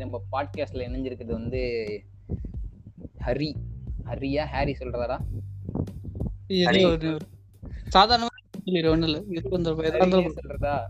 [0.00, 1.60] இன்னைக்கு நம்ம பாட்காஸ்ட்ல இணைஞ்சிருக்கிறது வந்து
[3.26, 3.54] ஹரி.
[4.06, 4.36] ஹரியா?
[4.36, 4.74] ஹாரி
[6.84, 7.16] ஒரு
[7.92, 8.26] சாதாரணமா
[10.46, 10.80] சொல்றதா?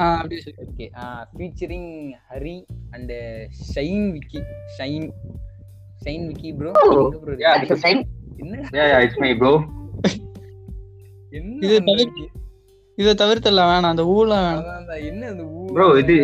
[0.00, 0.66] ஆ, அப்படியே சொல்லு.
[0.66, 0.88] Okay.
[1.36, 3.12] Featuring Hari and
[3.74, 4.42] Shine Vicky.
[4.78, 5.10] Shine.
[6.04, 7.12] Shine Vicky bro bro.
[8.36, 9.64] என்ன Yeah, yeah, it's me, bro.
[11.30, 11.66] என்ன
[12.96, 13.80] இது தவிர்த்தலாம் வேணாம்.
[13.80, 15.04] அந்த ஊலாம் வேணாம்.
[15.04, 16.14] என்ன அந்த ஊ Bro, இது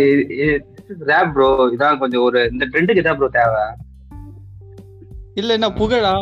[1.11, 1.49] ரேப் ப்ரோ
[1.79, 3.65] இதான் கொஞ்சம் ஒரு இந்த ட்ரெண்டுக்கு இதான் ப்ரோ தேவை.
[5.41, 6.13] இல்ல என்ன புகழா?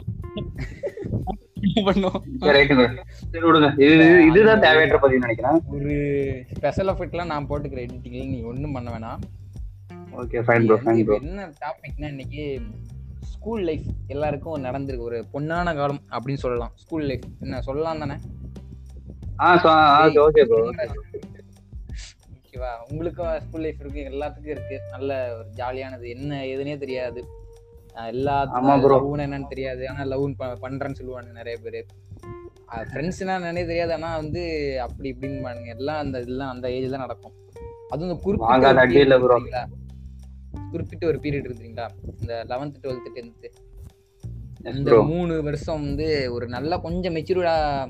[4.28, 5.58] இதுதான் தேவையற்ற பதிவு நினைக்கிறேன்.
[5.74, 5.94] ஒரு
[6.56, 9.20] ஸ்பெஷல் எஃபெக்ட்லாம் நான் போட்டுக்கிறேன் எடிட்டிங்ல நீ ஒண்ணும் பண்ண வேணாம்.
[10.20, 12.44] Okay fine bro fine bro என்ன டாபிக்னா இன்னைக்கு
[13.32, 15.06] ஸ்கூல் லைஃப் எல்லாருக்கும் நடந்திருக்கு.
[15.08, 16.72] ஒரு பொன்னான காலம் அப்படின்னு சொல்லலாம்.
[16.84, 18.16] ஸ்கூல் லைஃப் என்ன சொல்லலாம் தானே?
[19.42, 19.46] ஆ
[20.26, 20.60] ஓகே ப்ரோ
[22.52, 22.72] ஓகேவா?
[22.90, 24.80] உங்களுக்கும் ஸ்கூல் லைஃப் இருக்கு எல்லாத்துக்கும் இருக்கு.
[24.90, 27.24] நல்ல ஒரு ஜாலியானது என்ன எதுனே தெரியாது.
[28.06, 28.60] எல்லா.
[28.96, 29.88] லவ்னு என்னன்னு தெரியாது.
[29.88, 31.86] ஆனா லவ் பண்றேன்னு சொல்லுவாங்க நிறைய பேரு.
[32.72, 33.92] ஃப்ரெண்ட்ஸ்னா என்னன்னே தெரியாது.
[33.92, 34.42] ஆனா வந்து
[34.80, 35.74] அப்படி இப்படின்னு பாருங்க.
[35.76, 37.32] எல்லாம் அந்த இதெல்லாம் அந்த ஏஜ் தான் நடக்கும்.
[37.88, 39.68] அதுவும் இந்த குறிப்பிட்ட?
[40.70, 41.88] குறிப்பிட்ட ஒரு பீரியட் இருக்குங்களா
[42.20, 43.48] இந்த லெவன்த் டுவெல்த் டென்த்து
[44.76, 47.88] இந்த மூணு வருஷம் வந்து ஒரு நல்ல கொஞ்சம் மெச்சூர்டா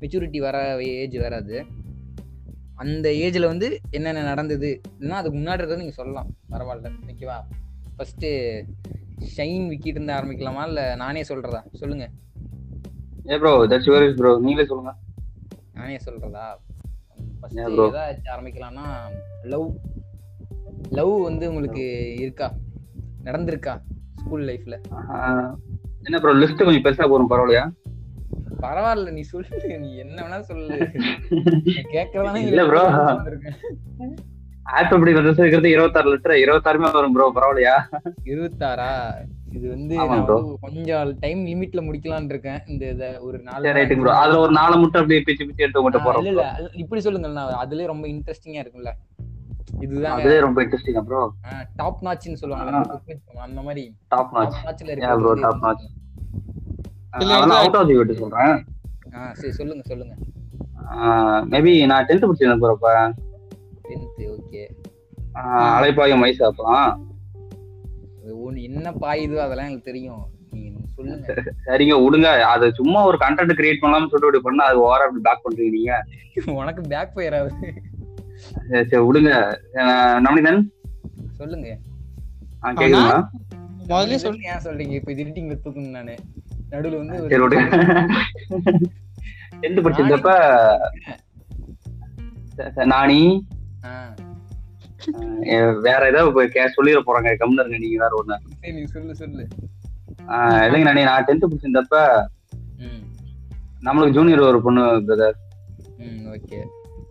[0.00, 1.64] மெச்சூரிட்டி வர ஏஜ் வராது.
[2.74, 4.80] அந்த ஏஜ்ல வந்து என்னென்ன நடந்தது?
[5.00, 6.28] இல்லைன்னா அதுக்கு முன்னாடி இருக்கிறது நீங்க சொல்லலாம்.
[6.50, 6.90] பரவாயில்ல.
[7.10, 7.38] ஓகேவா
[7.96, 8.26] ஃபர்ஸ்ட்
[9.36, 10.66] ஷைன் விக்கிட்டு இருந்து ஆரம்பிக்கலாமா?
[10.66, 11.60] இல்ல நானே சொல்றதா?
[11.72, 12.06] சொல்லுங்க.
[13.28, 14.94] ஏ ப்ரோ தட்ஸ் யுவர் ப்ரோ நீங்களே சொல்லுங்க.
[15.74, 16.46] நானே சொல்றதா?
[17.56, 17.84] Bro.
[17.86, 18.84] ஏதாச்சும் ஆரம்பிக்கலாம்னா
[19.42, 19.66] லவ்
[20.90, 21.84] லவ் வந்து உங்களுக்கு
[22.16, 22.48] இருக்கா?
[23.24, 23.74] நடந்திருக்கா?
[24.14, 24.76] ஸ்கூல் லைஃப்ல
[26.02, 27.64] என்ன ப்ரோ லிஸ்ட் கொஞ்சம் பெருசா போறோம் பரவாயில்லையா?
[28.62, 29.48] பரவாயில்ல நீ சொல்லு.
[29.78, 30.76] நீ என்ன வேணா சொல்லு.
[31.92, 32.82] கேக்குறதானே இல்ல bro.
[33.08, 33.58] வந்திருக்கேன்.
[34.72, 37.74] ஆல்பபடி வந்து இருக்கிறது இருபத்தாறு லிட்டர் இருபத்தாறுமே வரும் ப்ரோ பரவாயில்லையா?
[38.24, 38.90] இருபத்தாறா?
[39.52, 39.96] இது வந்து
[40.60, 42.60] கொஞ்சம் டைம் லிமிட்ல முடிக்கலாம்னு இருக்கேன்.
[42.66, 46.06] இந்த இத ஒரு நாலு ரைட்டுங்க ப்ரோ அதுல ஒரு நாலு மட்டும் அப்படியே பிச்சு பிச்சு எடுத்து ஆ,
[46.06, 46.70] போறோம் இல்ல இல்ல.
[46.72, 47.28] இப்படி சொல்லுங்க
[47.64, 48.92] அதுலயே ரொம்ப இன்ட்ரெஸ்டிங்கா இருக்கும்ல.
[49.80, 51.20] இதுதான் அதுவே ரொம்ப இன்ட்ரெஸ்டிங்கா ப்ரோ
[51.76, 52.96] டாப் நாட்ச்னு சொல்லுவாங்க
[53.40, 53.84] அந்த மாதிரி.
[54.08, 54.92] டாப் நாச் டாப் நாட்ச்ல இருக்கு.
[54.92, 56.02] இல்ல, அதெல்லாம் இது-
[57.14, 58.54] அவுட் ஆஃப் தி வீட்டு சொல்றேன்.
[59.16, 60.14] ஆ சரி சொல்லுங்க சொல்லுங்க.
[61.52, 62.88] மேபி நான் டென்த் படிச்சிருந்தேன் போறப்ப
[63.88, 64.62] டென்த் ஓகே
[65.74, 66.90] அலைப்பாயும் வயசு அப்பலாம்
[68.44, 70.22] ஒன்னு என்ன பாயுதோ அதெல்லாம் எனக்கு தெரியும்.
[70.52, 71.26] நீங்க சொல்லுங்க.
[71.66, 72.28] சரிங்க விடுங்க.
[72.52, 75.94] அது சும்மா ஒரு கண்டென்ட் கிரியேட் பண்ணலாம்னு சொல்லிட்டு இப்படி பண்ணா அது ஓர அப்படி பேக் பண்றீங்க நீங்க.
[76.60, 77.70] உனக்கு பேக் ஃபயர் ஆகுது.
[78.68, 79.32] சரி, சரி விடுங்க.
[80.26, 80.60] நவனிதன்
[81.40, 81.68] சொல்லுங்க.
[82.62, 83.18] கேக்குதுங்களா?
[83.82, 84.94] முதல்ல சொல்லு ஏன் சொல்றீங்க?
[85.00, 86.14] இப்ப எடிட்டிங்ல தூக்கணும் நானு.
[86.74, 87.16] நடுவுல வந்து
[89.62, 90.30] டென்த் படிச்சிருந்தப்ப
[92.86, 93.20] நானி
[95.82, 96.44] வேற ஏதாவது
[96.76, 98.36] சொல்லிட போறாங்க கம்முன்னு இருங்க நீங்க வேற ஒண்ணு.
[98.92, 99.44] சொல்லு சொல்லு.
[100.28, 101.96] ஆஹ், இல்லைங்க நானி நான் டென்த் படிச்சிருந்தப்ப
[103.82, 105.36] நம்மளுக்கு ஜூனியர் ஒரு பொண்ணு பிரதர்
[106.32, 106.58] ஓகே.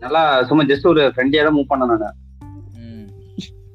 [0.00, 2.16] நல்லா சும்மா ஜஸ்ட் ஒரு ஃப்ரெண்டியா தான் மூவ் பண்ணேன் நான்.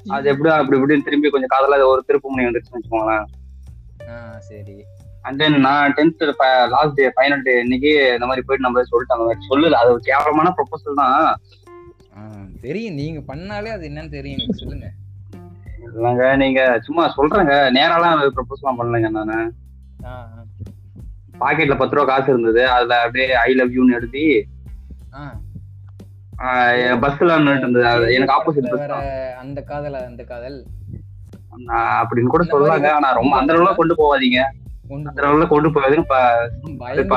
[0.08, 3.26] அது எப்படி அப்படி இப்படின்னு திரும்பி கொஞ்சம் காதல ஒரு திருப்பு முனை வந்துருச்சுன்னு வச்சுக்கோங்களேன்.
[4.42, 4.76] சரி.
[5.22, 6.24] அண்ட் தென் நான் tenth
[6.74, 9.38] last day final day இன்னைக்கு இந்த மாதிரி போயிட்டு நம்ம சொல்லிட்டாங்க.
[9.50, 9.78] சொல்லல.
[9.82, 11.40] அது ஒரு கேவலமான ப்ரொபோசல் தான்.
[12.62, 12.96] தெரியும்.
[13.02, 14.48] நீங்க பண்ணாலே அது என்னன்னு தெரியும்.
[14.62, 14.88] சொல்லுங்க.
[15.86, 17.54] இல்லைங்க நீங்க சும்மா சொல்றேங்க.
[17.78, 19.38] நேராலாம் ப்ரொபோஸ்லாம் பண்ணலைங்க நானு.
[21.40, 22.62] பாக்கெட்ல பத்து ரூபா காசு இருந்தது.
[22.70, 24.26] அதுல அப்படியே ஐ லவ் யூன்னு எழுதி
[27.04, 27.88] பஸ்ல இருந்தது.
[27.88, 30.60] அது எனக்கு ஆப்போசிட் பஸ் அந்த காதல் அந்த காதல்.
[32.02, 32.88] அப்படின்னு கூட சொல்லாங்க.
[32.98, 34.42] ஆனா ரொம்ப அந்த அளவுலாம் கொண்டு போகாதீங்க.
[34.90, 35.70] கொண்டு அளவுலாம் கொண்டு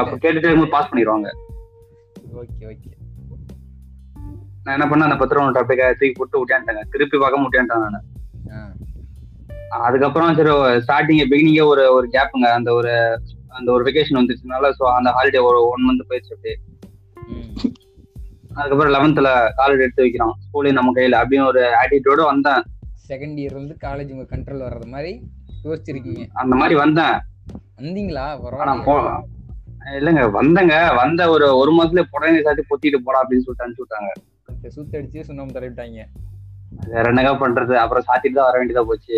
[0.00, 1.28] அப்ப கேட்டுட்டு இருக்கும்போது பாஸ் பண்ணிடுவாங்க.
[2.42, 2.90] Okay okay.
[4.64, 8.08] நான் என்ன பண்ணேன் அந்த பத்து நோட்டை அப்படியே தூக்கி போட்டு விட்டியான்ட்டாங்க திருப்பி பார்க்க விட்டியான்ட்டேன் நான்.
[9.86, 10.52] அதுக்கப்புறம் சரி
[10.84, 12.92] ஸ்டார்டிங் பிகினிங்கே ஒரு ஒரு கேப்புங்க அந்த ஒரு
[13.58, 16.56] அந்த ஒரு வெக்கேஷன் வந்துச்சுனால ஸோ அந்த ஹாலிடே ஒரு ஒன் மந்த் போயிடுச்சு அப்படியே.
[18.56, 19.28] அதுக்கப்புறம் லெவன்த்ல
[19.58, 20.34] காலேஜ் எடுத்து வைக்கிறோம்.
[20.44, 22.62] ஸ்கூலே நம்ம கையில அப்படின்னு ஒரு ஆட்டிடியூட வந்தேன்.
[23.10, 25.12] செகண்ட் இயர்ல இருந்து காலேஜ் உங்க கண்ட்ரோல் வர்றது மாதிரி
[25.66, 26.24] யோசிச்சிருக்கீங்க.
[26.42, 27.16] அந்த மாதிரி வந்தேன்.
[27.78, 28.26] வந்தீங்களா?
[29.94, 30.74] இல்லைங்க வந்தேங்க.
[30.96, 34.10] வந்த ஒரு ஒரு மாசத்துல புடவை சாத்தி பொத்திட்டு போடா அப்படின்னு சொல்லிட்டு அனுப்பிச்சு விட்டாங்க.
[34.76, 36.02] சுத்தடிச்சு சுண்ணம் தடவிட்டாங்க
[36.86, 37.74] வேற என்னங்க பண்றது?
[37.74, 39.16] அப்புறம் சாத்திட்டு தான் வர வேண்டியதா போச்சு.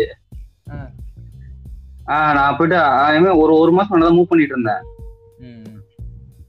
[2.07, 2.79] ஆஹ் நான் போயிட்டு
[3.35, 4.83] ஒரு ஒரு மாசம் நல்லா மூவ் பண்ணிட்டு இருந்தேன்.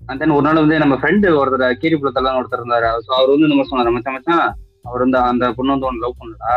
[0.09, 2.89] அண்ட் தென் ஒரு நாள் வந்து நம்ம ஃப்ரெண்டு ஒருத்தர் கீரிப்புலத்தெல்லாம் ஒருத்தர் இருந்தாரு.
[3.07, 3.91] ஸோ அவர் வந்து மாதிரி சொன்னார்.
[3.91, 4.45] மச்சான் மச்சான்
[4.83, 6.57] அவர் வந்து அந்த பொண்ணு வந்து ஒன்று லவ் பண்ணுடா ஆ.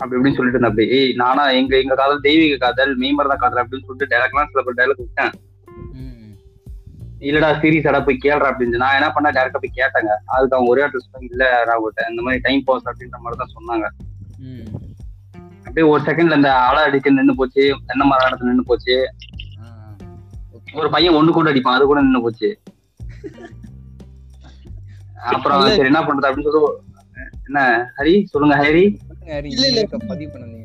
[0.00, 3.62] அப்படி இப்படின்னு சொல்லிட்டு இருந்தேன் அப்படி ஏய் நானா எங்க எங்க காதல் தெய்வீக காதல் மெய்மர் தான் காதல்
[3.62, 5.32] அப்படின்னு சொல்லிட்டு டைலாக்லாம் சில பேர் டைலாக் விட்டேன்.
[7.28, 10.10] இல்லடா சீரியஸாடா போய் கேள்றா அப்படின்னு நான் என்ன பண்ண டேரக்டா போய் கேட்டாங்க.
[10.34, 13.86] அதுக்கு அவங்க ஒரே அட்ரஸ் இல்ல ராகுட்ட இந்த மாதிரி டைம் பாஸ் அப்படின்ற மாதிரி தான் சொன்னாங்க.
[15.66, 17.64] அப்படியே ஒரு செகண்ட்ல இந்த அலை அடிக்க நின்னு போச்சு.
[17.88, 18.96] தென்னை மரம் இடத்துல நின்னு போச்சு.
[20.80, 21.76] ஒரு பையன் ஒண்ணு கூட அடிப்பான்.
[21.78, 22.50] அது கூட நின்னு போச்சு.
[25.32, 25.60] அப்புறம்.
[25.78, 26.62] சரி என்ன பண்றது அப்படின்னு சொல்லி
[27.48, 27.60] என்ன
[27.98, 28.82] ஹரி சொல்லுங்க ஹரி,
[29.26, 29.80] இல்ல, இல்ல.
[29.82, 30.56] நீங்க பதிவு பண்ணுங்க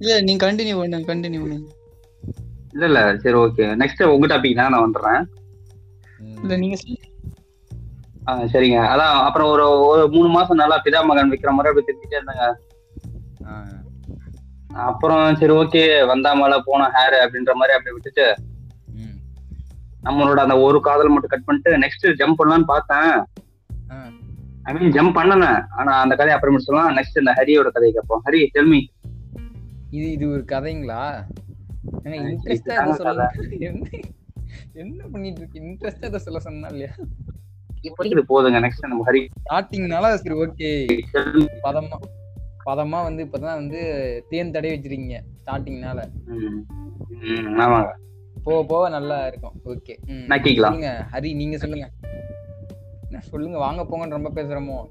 [0.00, 1.66] இல்ல நீங்க கண்டினியூ பண்ணுங்க கண்டினியூ பண்ணுங்க
[2.74, 5.22] இல்ல இல்ல சரி ஓகே நெக்ஸ்ட் உங்க டாபிக் தான் நான் வந்துடுறேன்.
[6.38, 6.76] இல்ல நீங்க.
[8.26, 12.18] ஆ, சரிங்க அதான் அப்புறம் ஒரு ஒரு மூணு மாசம் நல்லா பிதா மகன் விக்கிற மாதிரி அப்படி திட்டிட்டே
[12.18, 12.46] இருந்தாங்க
[13.42, 13.52] ஆ,
[14.70, 18.26] அப்புறம் சரி ஓகே வந்தா மேல போன ஹேர் அப்படின்ற மாதிரி அப்படி விட்டுட்டு
[18.94, 19.16] ம்.
[20.04, 23.10] நம்மளோட அந்த ஒரு காதல் மட்டும் கட் பண்ணிட்டு நெக்ஸ்ட் ஜம்ப் பண்ணலாம்னு பார்த்தேன்
[23.88, 23.96] ஆ.
[24.66, 26.94] ஐ மீன் ஜம்ப் பண்ணனேன் ஆனா அந்த கதையை அப்புறம் சொல்லலாம்.
[26.96, 28.22] நெக்ஸ்ட் இந்த ஹரியோட கதையை கேட்போம்.
[28.26, 28.80] ஹரி டெல்மி
[29.96, 31.02] இது இது ஒரு கதைங்களா?
[32.30, 33.26] இன்ட்ரெஸ்டா சொல்ல
[34.82, 36.92] என்ன பண்ணிட்டு இருக்கு இன்ட்ரெஸ்டா எதை சொல்ல சொன்னா இல்லையா?
[37.86, 38.60] இப்போதைக்கு இது போதுங்க.
[38.64, 40.70] நெக்ஸ்ட் நம்ம ஹரி ஸ்டார்டிங்னால சரி ஓகே.
[41.66, 41.98] பதமா
[42.68, 43.80] பதமா வந்து இப்பதான் வந்து
[44.30, 45.98] தேன் தடவி வச்சிருக்கீங்க ஸ்டார்டிங்னால
[47.64, 47.92] ஆமாங்க.
[48.46, 49.54] போக போக நல்லா இருக்கும்.
[49.72, 49.94] ஓகே.
[50.62, 51.86] சொல்லுங்க ஹரி நீங்க சொல்லுங்க.
[53.20, 54.86] சொல்லுங்க வாங்க போங்கன்னு ரொம்ப பேசுறோமோ?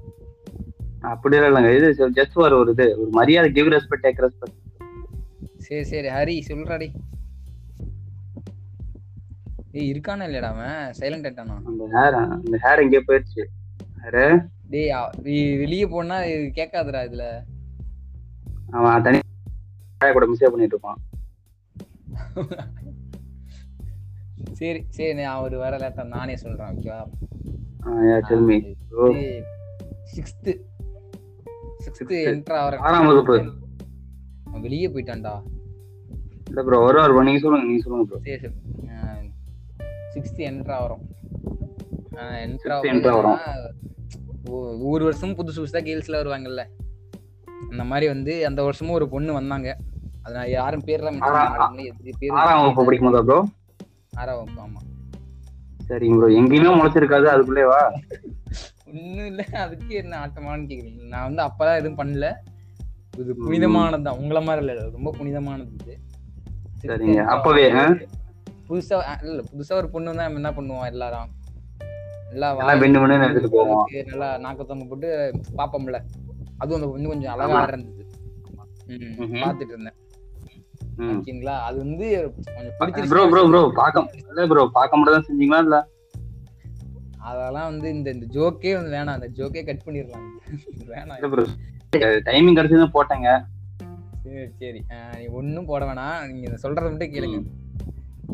[1.00, 1.76] அப்படி இல்லைங்க.
[1.76, 3.00] இது ஜஸ்ட் ஒரு ஒரு இது.
[3.00, 4.82] ஒரு மரியாதை கிவ் ரெஸ்பெக்ட் டேக் ரெஸ்பெக்ட்
[5.58, 6.08] சரி சரி.
[6.08, 6.94] ஹரி சொல்றாடி.
[9.72, 10.92] ஏய் இருக்கானா இல்லையாடா அவன்?
[10.98, 13.44] சைலண்ட் ஆயிட்டானா அந்த ஹேர் அந்த ஹேர் எங்கேயோ போயிடுச்சு.
[14.02, 17.42] ஹேர் டேய் நீ- வெளிய போனா இது கேட்காதுடா இதுல.
[18.70, 19.18] அவன் தனி
[20.12, 20.98] கூட மிஸ்ஸே பண்ணிட்டு இருப்பான்.
[24.52, 27.10] சரி சரி நான் அவர் வர லேட்டா நானே சொல்றேன் ஓகேவா
[30.14, 30.52] சிக்ஸ்த்து.
[32.30, 33.36] என்ட்ரா ஆகிற ஆறாம் வகுப்பு.
[34.46, 35.34] அவன் வெளியே போயிட்டான்டா.
[36.48, 37.22] இல்ல ப்ரோ வருவார் bro.
[37.28, 38.54] நீங்க சொல்லுங்க நீங்க சொல்லுங்க ப்ரோ சரி சரி.
[40.14, 41.04] சிக்ஸ்த்து என்ட்ரா வரும்
[42.44, 42.76] என்ட்ரா
[43.18, 43.40] வரும்.
[44.56, 46.62] ஒவ்வொரு வருஷமும் புதுசு புதுசா கேர்ள்ஸ்ல வருவாங்கல்ல.
[47.70, 49.68] அந்த மாதிரி வந்து அந்த வருஷமும் ஒரு பொண்ணு வந்தாங்க.
[50.22, 53.38] அது நான் யாரும் பேர்லாம் ஆறாம் வகுப்பு படிக்கும் போதா ப்ரோ
[54.14, 54.80] ஆறாம் வகுப்பு ஆமா.
[55.90, 57.80] சரிங்க ப்ரோ எங்கேயுமே முளைச்சிருக்காது அதுக்குள்ளே வா.
[58.90, 61.02] ஒண்ணும் இல்ல அதுக்கு என்ன ஆட்டமான்னு கேக்குறீங்க.
[61.04, 62.28] நான் வந்து அப்பதான் எதுவும் பண்ணல.
[63.14, 64.18] இது புனிதமானதுதான்.
[64.18, 65.94] உங்கள மாதிரி இல்ல ரொம்ப புனிதமானது இது.
[66.82, 67.20] சரிங்க.
[67.26, 67.64] அப்பவே?
[68.68, 71.28] புதுசா இல்ல புதுசா ஒரு பொண்ணு வந்தா என்ன பண்ணுவோம் எல்லாரும்?
[72.32, 72.48] நல்லா
[74.38, 75.08] நாக்கத்தவங்க போட்டு
[75.58, 75.98] பாப்போம்ல.
[76.58, 77.60] அதுவும் அந்த பொண்ணு கொஞ்சம் அழகா.
[77.68, 78.02] இருந்தது.
[79.44, 79.96] பாத்துட்டு இருந்தேன்.
[81.12, 81.54] ஓகேங்களா?
[81.68, 82.06] அது வந்து
[82.86, 83.10] கொஞ்சம்.
[83.12, 85.78] ப்ரோ ப்ரோ ப்ரோ பார்க்க இல்ல ப்ரோ பார்க்க மட்டும் தான் செஞ்சீங்களா இல்ல?
[87.28, 89.16] அதெல்லாம் வந்து இந்த இந்த ஜோக்கே வந்து வேணாம்.
[89.18, 90.26] அந்த ஜோக்கே கட் பண்ணிடலாம்.
[90.92, 91.16] வேணாம்.
[91.18, 91.44] இல்ல ப்ரோ
[92.28, 93.30] டைமிங் கிடைச்சது போட்டேங்க.
[94.22, 94.80] சரி சரி.
[95.18, 96.16] நீ ஒண்ணும் போட வேணாம்.
[96.30, 97.38] நீங்க இதை சொல்றத மட்டும் கேளுங்க.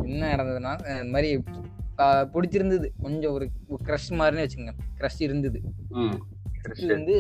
[0.07, 1.31] என்ன நடந்ததுன்னா இந்த மாதிரி
[2.35, 2.87] பிடிச்சிருந்தது.
[3.05, 3.47] கொஞ்சம் ஒரு
[3.89, 5.59] க்ரஷ் மாதிரின்னு வச்சுங்க க்ரஷ் இருந்தது.
[6.97, 7.17] வந்து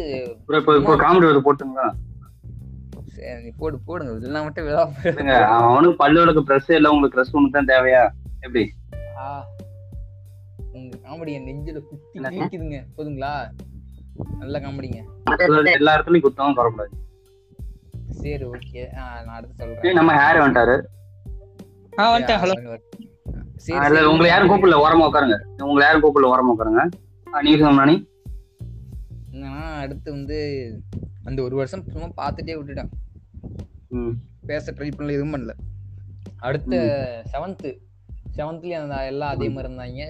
[0.60, 1.86] இப்போ காமெடி போட்டுங்களா
[3.14, 4.12] சரி, நீ போடு போடுங்க.
[4.18, 8.02] இதெல்லாம் மட்டும் விழா இல்லைங்க அவனுக்கு பல்லு விளக்கு ப்ரெஸ் இல்ல உங்களுக்கு ட்ரெஸ் ஒன்று தான் தேவையா?
[8.40, 8.64] எப்படி?
[9.16, 9.26] ஆ.
[10.72, 12.30] உங்க காமெடி என் நெஞ்சில குத்தி என்ன?
[12.36, 13.32] கிழிக்குதுங்க போதுங்களா?
[14.38, 15.00] நல்ல காமெடிங்க
[15.78, 16.90] எல்லா இடத்துலயும் குத்தவும் வரக்கூடாது.
[18.22, 19.98] சரி ஓகே நான் அடுத்து சொல்றேன்.
[19.98, 20.76] நம்ம ஹேர் வந்துட்டாரு.
[21.98, 22.40] ஆ வந்துட்டேன்.
[22.42, 22.54] ஹலோ.
[23.64, 24.78] சரி, உங்களை யாரும் கூப்பிடல.
[24.84, 25.36] ஓரமா உட்காருங்க.
[25.66, 26.30] உங்களை யாரும் கூப்பிடல.
[26.32, 26.84] ஓரமா உட்காருங்க.
[27.42, 27.96] நீங்க சொன்ன நானி.
[29.42, 30.36] என்னன்னா அடுத்து வந்து
[31.24, 32.90] அந்த ஒரு வருஷம் சும்மா பார்த்துட்டே விட்டுட்டேன்.
[34.48, 35.52] பேச ட்ரை பண்ணல எதுவும் பண்ணல.
[36.40, 36.74] அடுத்த
[37.32, 37.70] செவன்த்து
[38.36, 40.04] செவன்த்லயும் அந்த எல்லாம் அதே மாதிரி இருந்தாங்க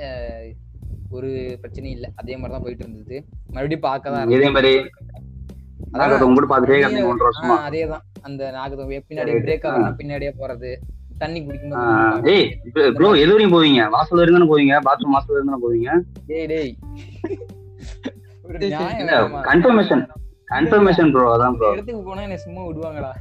[1.11, 1.31] ஒரு
[1.63, 3.17] பிரச்சனையும் இல்லை அதே மாதிரி தான் போயிட்டு இருந்தது.
[3.55, 4.73] மறுபடியும் பார்க்க தான் இதே மாதிரி.
[7.67, 9.73] அதே தான் அந்த நாகதம் பின்னாடி பிரேக் ஆ.
[9.73, 10.71] ஆகணும் பின்னாடியே போறது
[11.23, 12.37] தண்ணி குடிக்கும்போது
[12.97, 13.83] ப்ரோ எது வரையும் போவீங்க?
[13.95, 14.77] வாசல் தானே போவீங்க?
[14.87, 15.91] பாத்ரூம் வாசல் தானே போவீங்க?
[16.29, 16.73] டேய் டேய்.
[18.55, 19.15] இல்ல?
[19.49, 20.03] கன்ஃபர்மேஷன்
[20.53, 23.13] கன்ஃபர்மேஷன் ப்ரோ அதான் ப்ரோ இடத்துக்கு போனா என்ன சும்மா விடுவாங்களா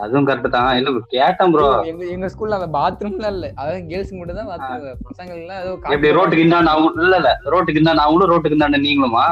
[0.00, 0.68] அதுவும் கரெக்ட் தான்.
[0.78, 1.64] இல்ல கேட்டேன் ப்ரோ
[2.12, 3.46] எங்க ஸ்கூல்ல அந்த பாத்ரூம்ல இல்ல.
[3.60, 7.32] அதாவது கேர்ள்ஸ் மட்டும் தான் பாத்ரூம் பசங்க எல்லாம் ஏதோ எப்படி ரோட்டுக்கு இந்தாண்ட அவங்க இல்ல இல்ல.
[7.54, 9.24] ரோட்டுக்கு இந்தாண்ட அவங்களும் ரோட்டுக்கு இந்தாண்ட நீங்களுமா?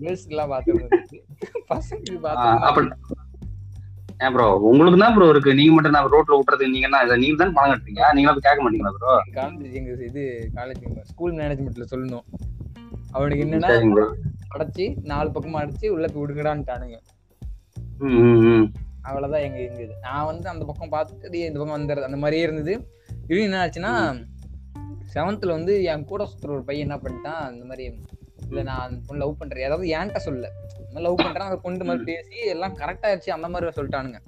[0.00, 0.82] கேர்ள்ஸ்க்கு எல்லாம் பாத்ரூம்
[1.70, 2.88] பசங்களுக்கு பாத்ரூம் அப்படி
[4.24, 5.50] ஏன் ப்ரோ உங்களுக்கு தான் ப்ரோ இருக்கு.
[5.58, 8.02] நீங்க மட்டும் நான் ரோட்ல விட்டுறதுக்கு நீங்க இதை நீங்க தான் பணம் கட்டுறீங்க?
[8.16, 10.22] நீங்க அப்ப கேட்க மாட்டீங்களா ப்ரோ காலேஜ் எங்க இது
[10.56, 10.82] காலேஜ்
[11.12, 12.24] ஸ்கூல் மேனேஜ்மெண்ட்ல சொல்லணும்.
[13.16, 13.70] அவனுக்கு என்னன்னா
[14.54, 16.98] அடைச்சு நாலு பக்கமா அடிச்சு உள்ள போய் விடுங்கடான்ட்டானுங்க.
[19.08, 22.74] அவ்வளவுதான் எங்க இது நான் வந்து அந்த பக்கம் பார்த்துட்டு இந்த பக்கம் வந்துடுறது அந்த மாதிரியே இருந்தது.
[23.30, 23.92] இது என்ன ஆச்சுன்னா
[25.14, 27.84] செவன்த்ல வந்து என் கூட சுத்துற ஒரு பையன் என்ன பண்ணிட்டான் இந்த மாதிரி
[28.48, 29.66] இல்ல நான் அந்த பொண்ணு லவ் பண்றேன்.
[29.68, 30.50] அதாவது என்கிட்ட சொல்ல
[31.06, 34.20] லவ் பண்றேன் அந்த பொண்ணு மாதிரி பேசி எல்லாம் கரெக்ட் ஆயிடுச்சு அந்த மாதிரி சொல்லிட்டானுங்க.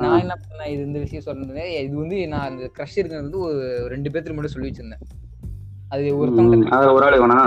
[0.00, 3.60] நான் என்ன பண்ணேன் இது இந்த விஷயம் சொன்னேன் இது வந்து நான் அந்த க்ரஷ் இருக்கிறது வந்து ஒரு
[3.94, 5.04] ரெண்டு பேர்த்துக்கு மட்டும் சொல்லி வச்சிருந்தேன்.
[5.94, 7.38] அது ஒருத்தவங்க அது ஒரு ஆளு வேணா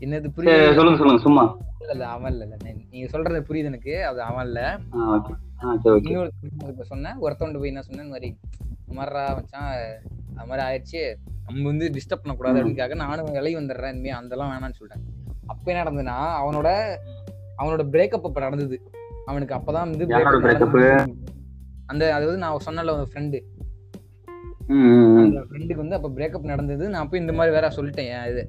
[0.00, 1.44] என்னது புரியல சொல்லுங்க சொல்லுங்க சும்மா.
[1.86, 2.44] இல்ல அவன் இல்ல
[2.90, 3.94] நீங்க சொல்றது புரியுது எனக்கு.
[4.04, 4.60] அது அவன் இல்ல.
[6.04, 6.30] இன்னொரு
[6.84, 7.16] சொன்னேன்.
[7.20, 8.30] ஒருத்தவன்ட்டு போய் என்ன சொன்னேன் இந்த மாதிரி
[8.90, 9.68] மாதிரிடா மச்சான்
[10.36, 11.02] அது மாதிரி ஆயிடுச்சு.
[11.46, 12.60] நம்ம வந்து டிஸ்டர்ப் பண்ணக்கூடாது ம்.
[12.60, 15.04] அப்படின்னுக்காக நானும் விலகி வந்துடுறேன் இனிமே அதெல்லாம் வேணாம்னு சொல்லிட்டேன்.
[15.46, 16.68] அப்ப என்ன நடந்ததுன்னா அவனோட
[17.58, 18.76] அவனோட பிரேக்கப் அப்ப நடந்தது.
[19.26, 20.04] அவனுக்கு அப்பதான் வந்து.
[21.86, 23.38] அந்த அதாவது நான் சொன்னல ஒரு ஃப்ரெண்டு
[24.70, 26.88] ஃப்ரெண்டுக்கு வந்து அப்ப பிரேக்கப் நடந்தது.
[26.88, 28.48] நான் போய் இந்த மாதிரி வேற சொல்லிட்டேன் இது.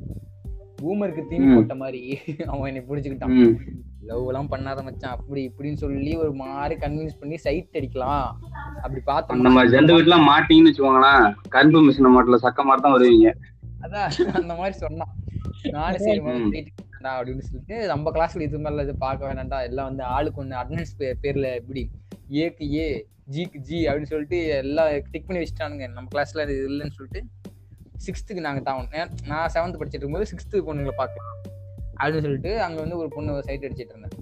[0.82, 1.56] பூமருக்கு தீனி.
[1.56, 2.18] போட்ட மாதிரி.
[2.48, 3.58] அவன் என்னை பிடிச்சுக்கிட்டான்.
[4.06, 5.12] லவ் எல்லாம் பண்ணாத மச்சான்.
[5.12, 8.28] அப்படி இப்படின்னு சொல்லி ஒரு மாதிரி கன்வின்ஸ் பண்ணி சைட் அடிக்கலாம்.
[8.76, 11.34] அப்படி பார்த்தோம் மாதிரி ஜெண்டு வீட்டுலாம் மாட்டீங்கன்னு வச்சுக்கோங்களேன்.
[11.50, 13.34] கரும்பு மிஷின் மாட்டல சக்க மாதிரி தான் வருவீங்க.
[13.82, 15.14] அதான் அந்த மாதிரி சொன்னான்.
[15.70, 16.20] நானும் சரி
[17.04, 19.62] அப்படின்னு சொல்லிட்டு நம்ம கிளாஸ்ல இது மாதிரிலாம் இது பார்க்க வேணாம்டா.
[19.64, 21.90] எல்லாம் வந்து ஆளுக்கு ஒண்ணு அட்டண்டன்ஸ் பேர்ல எப்படி
[22.44, 22.86] ஏக்கு ஏ
[23.34, 25.86] ஜிக்கு ஜி அப்படின்னு சொல்லிட்டு எல்லாம் டிக் பண்ணி வச்சுட்டானுங்க.
[25.96, 27.22] நம்ம கிளாஸ்ல இது இல்லைன்னு சொல்லிட்டு
[28.06, 28.88] சிக்ஸ்த்துக்கு நாங்க டவுன்
[29.32, 31.38] நான் செவன்த் படிச்சிட்டு இருக்கும்போது சிக்ஸ்த்து பொண்ணுங்களை பார்க்கலாம்
[32.00, 34.18] அப்படின்னு சொல்லிட்டு அங்க வந்து ஒரு பொண்ணு சைட் அடிச்சிட்டு இருந்தேன்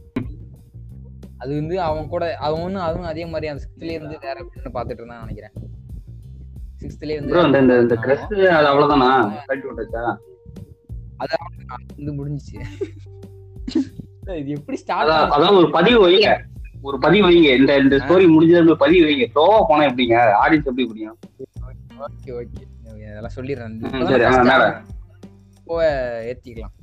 [1.42, 5.02] அது வந்து அவன் கூட அவன் ஒன்றும் அதுவும் அதே மாதிரி அந்த சிக்ஸ்த்லயே இருந்து வேற பொண்ணு பார்த்துட்டு
[5.02, 5.56] இருந்தான்னு நினைக்கிறேன்.
[6.82, 8.68] சிக்ஸ்த்லயே ப்ரோ இந்த இந்த வந்து கிரஸ் அது
[9.50, 10.04] கட்டி விட்டாச்சா
[11.98, 12.58] வந்து முடிஞ்சுச்சு
[14.42, 16.30] இது எப்படி ஸ்டார்ட் அதான் ஒரு பதிவு வைங்க.
[16.82, 17.56] ஒரு பதிவு வைங்க.
[17.58, 19.28] இந்த இந்த ஸ்டோரி முடிஞ்சது பதிவு வைங்க.
[19.28, 20.32] ஸ்லோவா போனா எப்படிங்க?
[20.48, 21.18] ஆடியன்ஸ் எப்படி புரியும்
[22.00, 22.68] ஓகே ஓகே.
[22.86, 24.84] அதெல்லாம் சொல்லிடுறேன்.
[25.66, 25.84] போக
[26.26, 26.74] ஏத்திக்கலாம்.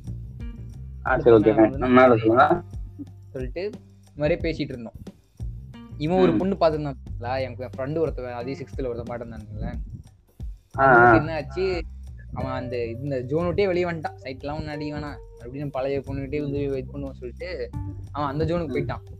[1.06, 1.78] ஆ சரி ஓகே.
[1.78, 2.62] மேல சொல்லுங்க.
[3.32, 3.70] சொல்லிட்டு
[4.16, 4.92] இந்த பேசிட்டு இருந்தோம்.
[5.98, 6.32] இவன் ஒரு.
[6.32, 9.20] பொண்ணு பார்த்துருந்தான்ல எனக்கு ஃப்ரெண்டு ஒருத்தவன் அதே சிக்ஸ்த்ல ஒருத்தன்
[10.78, 11.14] ஆ.
[11.14, 11.82] என்ன ஆச்சு?
[12.32, 14.16] அவன் அந்த இந்த ஜோன் விட்டே வெளியே வந்துட்டான்.
[14.22, 15.18] சைட்லாம் முன்னாடி வேணாம்.
[15.40, 17.70] அப்படின்னு பழைய பொண்ணுகிட்டே வந்து வெயிட் பண்ணுவோம் சொல்லிட்டு
[18.12, 19.15] அவன் அந்த ஜோனுக்கு போயிட்டான்.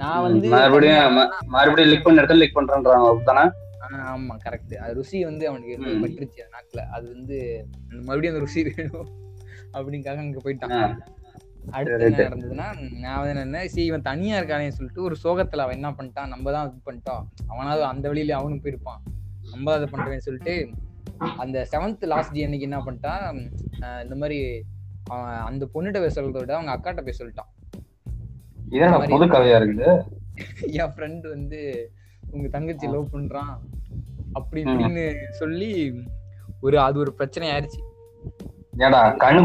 [0.00, 1.16] நான் வந்து மறுபடியும்
[1.50, 3.44] மறுபடியும் லிக் பண்ண இடத்துல லிக் பண்றேன்றாங்க அப்படித்தானே
[3.84, 5.74] ஆ, ஆமா கரெக்ட் அது ருசி வந்து அவனுக்கு.
[6.02, 6.80] பட்டுருச்சு நாக்குல.
[6.94, 7.36] அது வந்து
[8.00, 9.10] மறுபடியும் அந்த ருசி வேணும்
[9.74, 10.72] அப்படிங்காக அங்க போயிட்டான்.
[11.72, 12.24] அடுத்து என்ன.
[12.24, 12.66] நடந்ததுன்னா
[13.00, 16.66] நான் வந்து என்ன சரி இவன் தனியா இருக்கானே சொல்லிட்டு ஒரு சோகத்துல அவன் என்ன பண்ணிட்டான் நம்ம தான்
[16.68, 17.22] இது பண்ணிட்டோம்.
[17.48, 19.00] அவனாவது அந்த வழியில அவனும் போயிருப்பான்.
[19.52, 20.54] நம்ம அதை பண்றேன்னு சொல்லிட்டு
[21.38, 23.24] அந்த செவன்த் லாஸ்ட் டே அன்னைக்கு என்ன பண்ணிட்டான்
[24.04, 24.38] இந்த மாதிரி
[25.46, 27.50] அந்த பொண்ணுகிட்ட பேச சொல்றத விட அவங்க அக்காட்ட பேச சொல்லிட்டான்.
[28.74, 29.88] இதோட புது கதையா இருக்குது.
[30.80, 31.60] என் ஃப்ரெண்ட் வந்து
[32.30, 32.86] உங்க தங்கச்சி.
[32.86, 33.52] லவ் பண்றான்.
[34.32, 34.62] அப்படி.
[34.64, 35.04] இப்படின்னு
[35.40, 35.70] சொல்லி
[36.60, 37.80] ஒரு அது ஒரு பிரச்சனை ஆயிருச்சு
[38.86, 39.42] ஏடா கண்ணு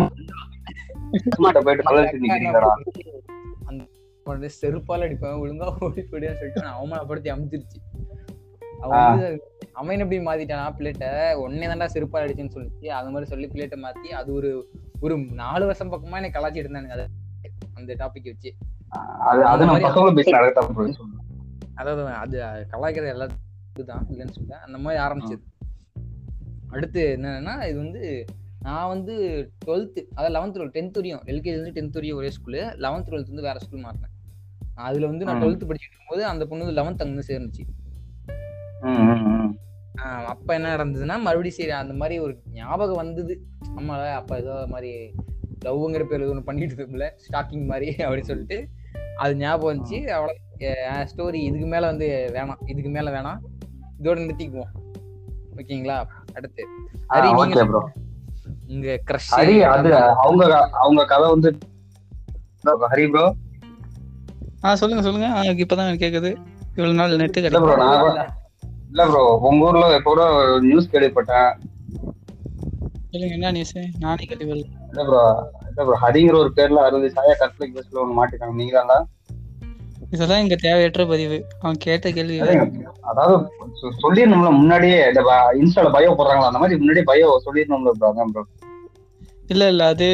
[4.25, 7.79] அந்த செருப்பால அடிப்பேன் ஒழுங்கா ஓடி போடியான்னு சொல்லிட்டு அவமானப்படுத்தி அமுச்சிருச்சு.
[8.81, 9.39] அவன்
[9.73, 11.05] அவன் எப்படி மாத்திட்டானா பிளேட்ட?
[11.33, 14.49] உடனே தான்டா செருப்பால் அடிச்சுன்னு சொல்லிச்சு அது மாதிரி சொல்லி பிளேட்டை மாத்தி அது ஒரு
[14.99, 17.05] ஒரு நாலு வருஷம் பக்கமா எனக்கு கலாச்சிட்டு இருந்தானுங்க அதை
[17.73, 18.51] அந்த டாபிக் வச்சு.
[19.23, 21.07] அது அது நம்ம பசங்களும் பேசி நடக்கத்தான்.
[21.75, 22.37] அதாவது அது
[22.71, 23.27] கலாய்க்கிறது எல்லா
[23.73, 25.43] இதுதான் இல்லைன்னு சொல்ல அந்த மாதிரி ஆரம்பிச்சது.
[26.69, 28.01] அடுத்து என்னன்னா இது வந்து
[28.61, 29.13] நான் வந்து
[29.65, 33.47] டுவெல்த்து அதாவது லெவன்த் டுவெல்த் டென்த் வரையும் எல்கேஜி வந்து டென்த் வரையும் ஒரே ஸ்கூலு லெவன்த் டுவெல்த் வந்து
[33.47, 34.13] வேற ஸ்கூல் மாறினேன்
[34.81, 35.41] அதுல வந்து நான் ம்.
[35.43, 37.63] டுவெல்த் படிச்சுட்டு இருக்கும்போது அந்த பொண்ணு வந்து லெவன்த் அங்கே சேர்ந்துச்சு.
[40.31, 43.33] அப்ப என்ன நடந்ததுன்னா மறுபடியும் சரி அந்த மாதிரி ஒரு ஞாபகம் வந்தது.
[43.75, 44.91] ஆமால அப்ப ஏதோ மாதிரி
[45.65, 48.57] லவ்ங்கிற பேர்ல ஒன்று பண்ணிட்டு இருக்கோம்ல ஸ்டாக்கிங் மாதிரி அப்படின்னு சொல்லிட்டு
[49.21, 49.99] அது ஞாபகம் வந்துச்சு.
[50.15, 50.33] அவ்வளோ
[51.09, 52.61] ஸ்டோரி இதுக்கு மேல வந்து வேணாம்.
[52.65, 53.39] இதுக்கு மேல வேணாம்.
[53.99, 54.71] இதோட நிறுத்திக்குவோம்.
[55.57, 55.97] ஓகேங்களா?
[56.33, 56.63] அடுத்து.
[57.09, 57.29] ஹரி.
[58.69, 59.89] உங்க க்ரஷ் ஹரி அது
[60.23, 60.43] அவங்க
[60.81, 61.49] அவங்க கதை வந்து
[62.91, 63.25] ஹரி ப்ரோ
[64.63, 65.27] ஆ சொல்லுங்க சொல்லுங்க.
[65.29, 66.31] ஆ, இப்பதான் எனக்கு கேக்குது.
[66.77, 67.95] இவ்வளவு நாள் நெட்டு இல்ல ப்ரோ நான்
[68.91, 69.03] இல்ல.
[69.09, 70.21] ப்ரோ உங்க ஊர்ல கூட
[70.61, 71.49] நியூஸ் கேள்விப்பட்டேன்.
[73.13, 75.21] சொல்லுங்க என்ன நியூஸ் நானே கேள்வி இல்ல ப்ரோ
[75.85, 78.99] ப்ரோ ஹரிங்கிற ஒரு பேர்ல அறுபது சாயா கற்பனை கேஸ்ல ஒண்ணு மாட்டிட்டாங்க நீங்க தான்டா
[80.11, 81.35] இதெல்லாம் இங்க தேவையற்ற பதிவு.
[81.61, 82.37] அவன் கேட்ட கேள்வி.
[83.09, 83.35] அதாவது
[84.01, 85.21] சொல்லிடணும்ல முன்னாடியே இந்த
[85.59, 86.49] இன்ஸ்டால பயோ போடுறாங்களா?
[86.49, 87.93] அந்த மாதிரி முன்னாடியே பயோ சொல்லிடணும்ல
[88.33, 88.43] ப்ரோ
[89.53, 90.07] இல்ல இல்ல அது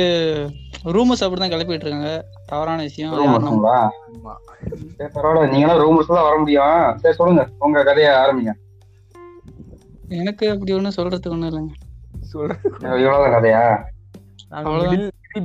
[0.95, 2.12] ரூமர்ஸ் அப்படிதான் கிளப்பிட்டு இருக்காங்க
[2.51, 3.13] தவறான விஷயம்.
[4.97, 6.77] சரி பரவாயில்ல நீங்களாம் ரூமர்ஸ் தான் வர முடியும்.
[7.01, 8.53] சரி சொல்லுங்க உங்க கதையை ஆரம்பிங்க.
[10.19, 11.74] எனக்கு அப்படி ஒண்ணும் சொல்றதுக்கு ஒண்ணும் இல்லைங்க.
[12.33, 12.62] சொல்றேன்
[13.01, 13.63] இவ்வளவுதான் கதையா?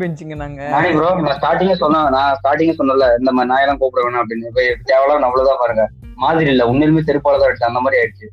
[0.03, 0.61] பெஞ்சுங்க நாங்க?
[0.75, 2.09] நானே ப்ரோ நான் ஸ்டார்டிங்கே சொன்னேன்.
[2.17, 4.49] நான் ஸ்டார்டிங்கே சொன்னல இந்த மாதிரி நாயெல்லாம் கூப்பிட வேணாம் அப்படின்னு.
[4.51, 5.85] இப்ப தேவையில்லாம் நம்மளதான் பாருங்க.
[6.25, 8.29] மாதிரி இல்ல உண்மையிலுமே செருப்பால தான் அடிச்சு அந்த மாதிரி ஆயிடுச்சு.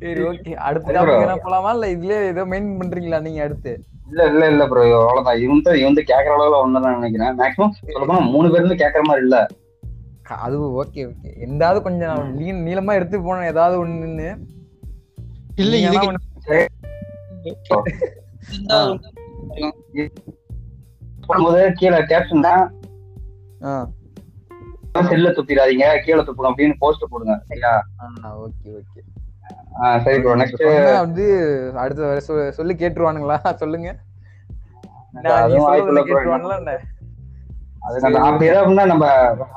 [0.00, 1.04] சரி ஓகே அடுத்த
[1.44, 1.70] போலாமா?
[1.76, 3.72] இல்ல இதுலயே ஏதோ மெயின் பண்றீங்களா நீங்க அடுத்து?
[4.10, 5.38] இல்ல இல்ல இல்ல ப்ரோ அவ்வளவுதான்.
[5.44, 7.32] இவன் தான் இவன் வந்து கேக்குற அளவுல ஒண்ணுதான் நினைக்கிறேன்.
[7.40, 9.38] மேக்ஸிமம் சொல்ல போனா மூணு பேர் இருந்து கேக்குற மாதிரி இல்ல.
[10.44, 12.22] அது ஓகே ஓகே எந்தாவது கொஞ்சம்
[12.66, 14.28] நீளமா எடுத்து போனேன் ஏதாவது ஒண்ணுன்னு.
[15.62, 15.74] இல்ல
[21.26, 22.62] போகும்போது கீழே கேப்ஷன் தான்
[23.62, 23.70] ஆ,
[25.08, 27.72] செல்ல துப்பிடாதீங்க கீழே துப்பணும் அப்படின்னு போஸ்ட் போடுங்க சரியா?
[28.42, 29.00] Okay okay.
[30.04, 30.62] சரி ப்ரோ நெக்ஸ்ட்
[31.00, 31.24] வந்து
[31.76, 32.20] அடுத்த வர
[32.52, 33.38] சொல்லி கேட்டுருவானுங்களா?
[33.60, 33.88] சொல்லுங்க.
[38.22, 39.06] அப்படி ஏதாவது நம்ம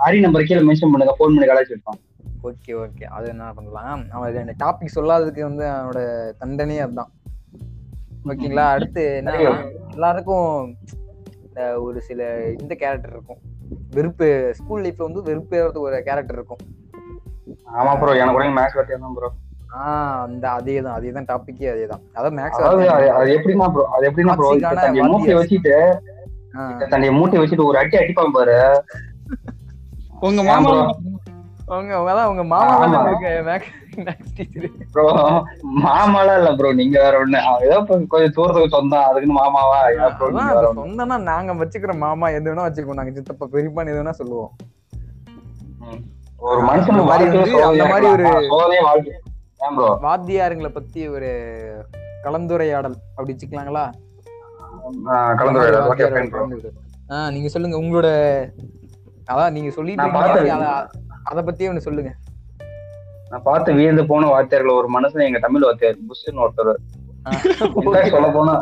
[0.02, 2.00] ஹரி நம்பர் கீழே மென்ஷன் பண்ணுங்க ஃபோன் பண்ணி கலாச்சி இருப்போம்
[2.44, 3.06] ஓகே ஓகே.
[3.16, 4.04] அது என்ன பண்ணலாம்?
[4.12, 6.02] அவன் இந்த டாபிக் சொல்லாததுக்கு வந்து அவனோட
[6.42, 7.10] தண்டனையே அதுதான்.
[8.30, 8.66] ஓகேங்களா?
[8.76, 9.36] அடுத்து என்ன
[9.94, 10.50] எல்லாருக்கும்
[11.86, 12.22] ஒரு சில
[12.58, 13.40] இந்த கேரக்டர் இருக்கும்.
[13.92, 16.62] வெறுப்பு ஸ்கூல் லைஃப்ல வந்து வெறுப்பு ஏறது ஒரு கேரக்டர் இருக்கும்.
[17.74, 19.30] ஆமா ப்ரோ எனக்கு கூட மேக்ஸ் வாத்தியம் தான் ப்ரோ
[19.70, 23.68] ஆஹ் அந்த அதே தான் அதே தான் டாபிக்கே அதே தான் அதாவது அதாவது அது மேக்ஸ் அது எப்படின்னா
[23.74, 24.50] ப்ரோ அது எப்படின்னா ப்ரோ
[25.08, 25.42] மூட்டையை வாத்தியார்.
[25.42, 25.76] வச்சுட்டு
[26.84, 28.56] தன்னுடைய மூட்டையை வச்சுட்டு ஒரு அடி அடிப்பான் பாரு.
[30.22, 30.72] உங்க மாமா
[31.70, 32.76] அவங்க அதான் அவங்க மாமா
[35.82, 37.40] மாமாலாம் இல்ல ப்ரோ நீங்க வேற ஒண்ணு.
[37.62, 39.80] ஏதோ கொஞ்சம் தூரத்துக்கு சொந்தம் அதுக்குன்னு மாமாவா?
[40.80, 44.52] சொந்தம்னா நாங்க வச்சுக்கிற மாமா எது வேணா வச்சுக்கோ நாங்க சித்தப்பா பெரியப்பான்னு எது வேணா சொல்லுவோம்.
[46.40, 47.14] ஒரு மனுஷனுக்கு
[47.64, 48.52] அந்த மாதிரி ஒரு-
[50.02, 51.30] வாத்தியாருங்களை பத்தி ஒரு
[52.24, 53.84] கலந்துரையாடல் அப்படி வச்சுக்கலாங்களா?
[55.36, 55.90] கலந்துரையாடல்.
[57.32, 57.78] நீங்க சொல்லுங்க.
[57.78, 58.08] உங்களோட
[59.32, 60.04] அதான் நீங்க சொல்லிட்டு.
[61.24, 62.12] அத- பத்தியே ஒண்ணு சொல்லுங்க.
[63.30, 66.72] நான் பார்த்து வியந்து போன வாத்தியார்கள் ஒரு மனுஷன் எங்க தமிழ் வாத்தியார் புஷ்ன்னு ஒருத்தர்
[68.10, 68.54] சொல்ல போனா?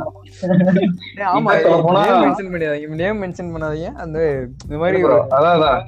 [1.28, 3.94] ஆமா சொல்ல போனா- மென்ஷன் பண்ணாதீங்க நேம் மென்ஷன் பண்ணாதீங்க.
[3.96, 4.20] அந்த
[4.64, 5.80] இந்த மாதிரி அதான் அதான்.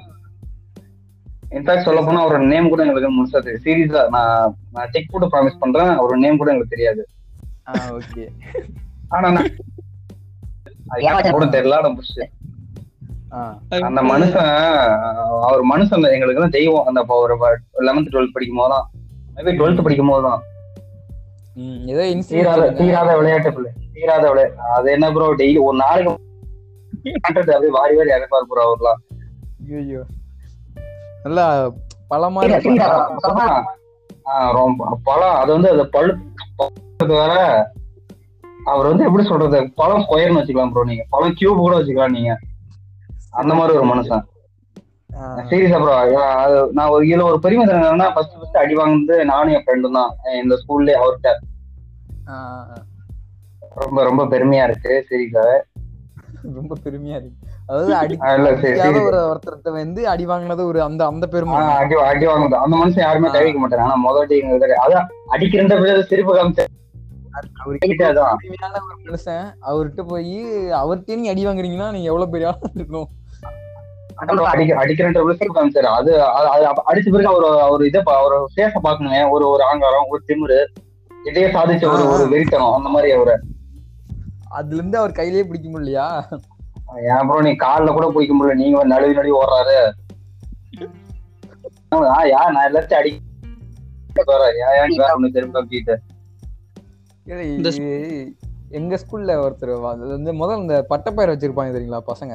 [1.51, 5.59] இன்ஃபேக்ட் சொல்ல போனா அவரோட நேம் கூட எங்களுக்கு முழுசா தெரியும் சீரியஸா நான் நான் செக் போட்டு ப்ராமிஸ்
[5.59, 7.01] பண்றேன் அவரோட நேம் கூட எங்களுக்கு தெரியாது.
[7.97, 8.25] ஓகே.
[9.07, 9.49] ஆனா நான்
[10.99, 12.13] எனக்கு கூட தெரியல ஆனா புஷ்
[13.87, 14.47] அந்த மனுஷன்
[15.47, 16.85] அவர் மனுஷன் எங்களுக்கு தான் தெய்வம்.
[16.89, 17.35] அந்த ஒரு
[17.87, 18.85] லெவன்த் டுவெல்த் படிக்கும் போதுதான்
[19.35, 20.41] மேபி டுவெல்த் படிக்கும் போதுதான்
[21.91, 23.71] ஏதோ தீராத தீராத விளையாட்டு பிள்ளை.
[23.95, 26.11] தீராத விளையாட்டு அது என்ன ப்ரோ டெய்லி ஒரு நாளைக்கு
[27.27, 28.99] அப்படியே வாரி வாரி இறப்பார் ப்ரோ அவர்லாம்.
[29.79, 30.01] ஐயோ
[31.23, 31.45] நல்லா
[32.11, 32.41] பழமா?
[34.57, 35.37] ரொம்ப பழம்.
[35.41, 36.11] அது வந்து அது பழு
[36.59, 37.33] பழுத்தது வேற
[38.71, 39.59] அவர் வந்து எப்படி சொல்றது?
[39.81, 41.03] பழம் ஸ்கொயர்னு வச்சுக்கலாம் ப்ரோ நீங்க.
[41.13, 42.31] பழம் கியூப் கூட வச்சுக்கலாம் நீங்க.
[43.39, 44.25] அந்த மாதிரி ஒரு மனுஷன்
[45.49, 45.93] சீரியஸா ப்ரோ
[46.41, 50.11] அது நான் ஒரு இதுல ஒரு பெருமை என்னன்னா ஃபர்ஸ்ட் ஃபர்ஸ்ட் அடி வாங்குனது நானும் என் ஃப்ரெண்டும் தான்.
[50.41, 51.31] இந்த ஸ்கூல்ல அவர்கிட்ட.
[53.83, 55.43] ரொம்ப ரொம்ப பெருமையா இருக்கு சீரியஸா
[56.57, 57.37] ரொம்ப பெருமையா இருக்கு.
[57.67, 58.15] அதாவது அடி
[58.61, 61.57] சரி சரி ஒரு ஒருத்தர்ட்ட வந்து அடி வாங்கினது ஒரு அந்த அந்த பெருமை.
[61.75, 64.37] அடி அடி வாங்குது அந்த மனுஷன் யாருமே தவிக்க மாட்டாங்க ஆனா முதல் அடி.
[64.85, 66.65] அதான் அடிக்கிறன்ற பேர் சிரிப்பு காமிச்சு
[67.61, 68.37] அவருக்கு அதான்.
[68.39, 69.45] உரிமையான ஒரு மனுஷன்.
[69.69, 70.33] அவர்கிட்ட போய்
[70.81, 73.09] அவர்கிட்ட நீங்க அடி வாங்குறீங்கன்னா நீங்க எவ்வளவு பெரிய ஆளா இருக்கணும்?
[74.21, 76.11] அப்புறம் அடிக்க அடிக்கிறன்ற பேர் சிரிப்பு காமிச்சாரு அது
[76.87, 80.59] அடிச்ச பிறகு அவர் அவர் இதை பா- அவர் ஃபேஸ பாக்கணுங்க ஒரு ஒரு ஆங்காரம் ஒரு திமிரு
[81.11, 83.35] இதையே சாதிச்ச ஒரு ஒரு வெறித்தனம் அந்த மாதிரி அவரு.
[84.51, 86.05] அதுல இருந்து அவர் கையிலேயே பிடிக்க முடியலையா?
[87.09, 88.55] ஏன் ப்ரோ நீ கால்ல கூட பிடிக்க முடியல.
[88.55, 89.75] நீங்க வந்து நழுவி நழுவி ஓடுறாரு.
[92.09, 93.11] ஆ, யா நான் எல்லாத்தையும் அடி
[98.71, 99.71] எங்க ஸ்கூல்ல ஒருத்தர்
[100.07, 102.33] வந்து முதல்ல இந்த பட்டப்பெயர் வச்சிருப்பாங்க தெரியுங்களா பசங்க?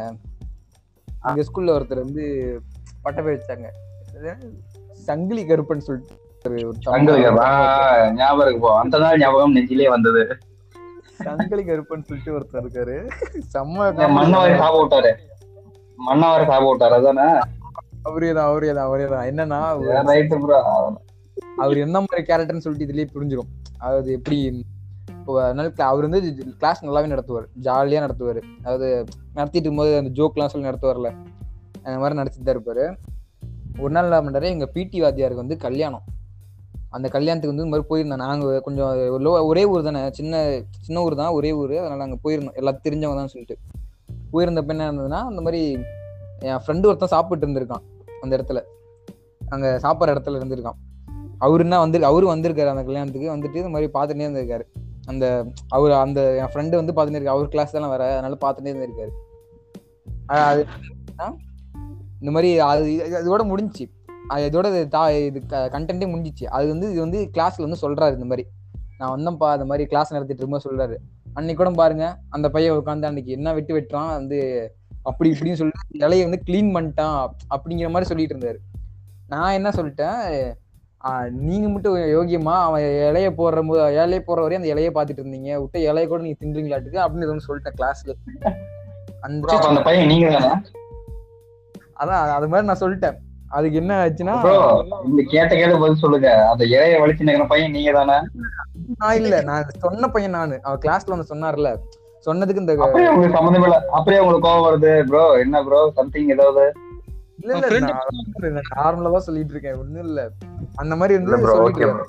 [1.28, 2.24] எங்க ஸ்கூல்ல ஒருத்தர் வந்து
[3.04, 3.68] பட்டப்பெயர் வச்சாங்க
[4.16, 4.32] அது
[5.08, 5.86] சங்கிலி கருப்பன்.
[5.86, 6.20] சொல்லிட்டு
[8.18, 10.22] ஞாபகம் அந்த நாள் ஞாபகம் நெஞ்சிலே வந்தது.
[11.26, 12.96] சங்கிலி கருப்பன் சொல்லிட்டு ஒருத்தர் இருக்காரு.
[13.54, 13.86] செம்ம
[14.18, 15.12] மன்னவாரி சாப விட்டாரு.
[15.98, 17.26] மன்னவாரி சாப விட்டாரு அதானே?
[18.08, 19.26] அவரே தான் அவரே தான் அவரே தான்.
[19.30, 19.60] என்னன்னா
[21.64, 23.50] அவர் என்ன மாதிரி கேரக்டர்னு சொல்லிட்டு இதுலயே புரிஞ்சிடும்
[23.84, 24.36] அதாவது எப்படி
[25.26, 27.46] அதனால அவர் வந்து கிளாஸ் நல்லாவே நடத்துவார்.
[27.54, 28.42] ஜாலியாக நடத்துவார்.
[28.62, 31.14] அதாவது நடத்திட்டு இருக்கும்போது அந்த ஜோக்லாம் சொல்லி நடத்துவார்ல.
[31.82, 32.98] அந்த மாதிரி நடத்திட்டு தான் இருப்பார்.
[33.78, 36.02] ஒரு நாள் என்ன பண்ணாரு எங்கள் பிடி வாத்தியாருக்கு வந்து கல்யாணம்.
[36.88, 40.12] அந்த கல்யாணத்துக்கு வந்து இந்த மாதிரி போயிருந்தோம் நாங்கள் கொஞ்சம் லோ- ஒரே ஊர் தானே.
[40.12, 41.76] சின்ன சின்ன ஊர் தான் ஒரே ஊர்.
[41.76, 42.56] அதனால் நாங்கள் போயிருந்தோம்.
[42.56, 43.58] எல்லாத்தையும் தெரிஞ்சவங்க தான் சொல்லிட்டு.
[44.32, 45.78] போயிருந்தப்ப என்ன இருந்ததுன்னா அந்த மாதிரி
[46.38, 47.82] என் ஃப்ரெண்டு ஒருத்தன் சாப்பிட்டு இருந்திருக்கான்
[48.20, 48.62] அந்த இடத்துல.
[49.48, 51.06] அங்கே சாப்பிட்ற இடத்துல இருந்திருக்கான்.
[51.40, 53.36] அவருன்னா வந்து அவரும் வந்திருக்காரு அந்த கல்யாணத்துக்கு.
[53.36, 54.62] வந்துட்டு இந்த மாதிரி பார்த்துட்டே இருந்திருக்காரு.
[55.10, 55.24] அந்த
[55.76, 57.36] அவர் அந்த என் ஃப்ரெண்டு வந்து பார்த்துட்டு இருக்காரு.
[57.36, 59.12] அவர் கிளாஸ் தானே வர அதனால பார்த்துட்டே இருந்திருக்காரு
[60.50, 60.62] அது
[62.20, 62.84] இந்த மாதிரி அது
[63.22, 63.86] இதோட முடிஞ்சுச்சு.
[64.32, 65.38] அது இதோட இது தா இது
[65.74, 66.44] கண்டென்ட்டே முடிஞ்சிச்சு.
[66.56, 68.44] அது வந்து இது வந்து கிளாஸ்ல வந்து சொல்றாரு இந்த மாதிரி.
[68.98, 70.96] நான் வந்தேன்ப்பா இந்த மாதிரி கிளாஸ் நடத்திட்டு இருக்கும்போது சொல்றாரு.
[71.36, 74.38] அன்னைக்கு கூட பாருங்க அந்த பையன் உட்காந்து அன்னைக்கு என்ன வெட்டு வெட்டுறான் வந்து
[75.10, 77.16] அப்படி இப்படின்னு சொல்லிட்டு இலையை வந்து க்ளீன் பண்ணிட்டான்
[77.54, 78.58] அப்படிங்கிற மாதிரி சொல்லிட்டு இருந்தாரு.
[79.32, 80.20] நான் என்ன சொல்லிட்டேன்
[81.46, 85.50] நீங்க மட்டும் யோகியமா அவன் இலைய போடுற போது இலைய போடுற வரையும் அந்த இலைய பாத்துட்டு இருந்தீங்க.
[85.62, 88.14] விட்ட இலைய கூட நீங்க தின்றீங்களாட்டுக்கு அப்படின்னு ஒண்ணு சொல்லிட்டேன் கிளாஸ்ல
[89.26, 90.50] அந்த பையன் நீங்க தானே?
[92.00, 93.18] அதான் அது மாதிரி நான் சொல்லிட்டேன்.
[93.56, 94.34] அதுக்கு என்ன ஆச்சுன்னா
[95.08, 96.30] இந்த கேட்ட கேள்வி பதில் சொல்லுங்க.
[96.52, 98.16] அந்த இறைய வலிச்சு பையன் நீங்க தானே?
[99.02, 100.56] நான் இல்ல நான் சொன்ன பையன் நானு.
[100.66, 101.70] அவன் கிளாஸ்ல வந்து சொன்னார்ல.
[102.26, 103.78] சொன்னதுக்கு இந்த அப்படியே உங்களுக்கு சம்மந்தம் இல்ல.
[103.98, 104.92] அப்படியே உங்களுக்கு கோவம் வருது.
[105.10, 106.64] ப்ரோ என்ன ப்ரோ சம்திங் ஏதாவது?
[107.38, 109.20] இல்ல இல்ல நார்மலா தான்.
[109.20, 109.78] சொல்லிட்டு இருக்கேன்.
[109.78, 110.20] ஒண்ணும் இல்ல.
[110.76, 112.04] அந்த மாதிரி இருக்காரு.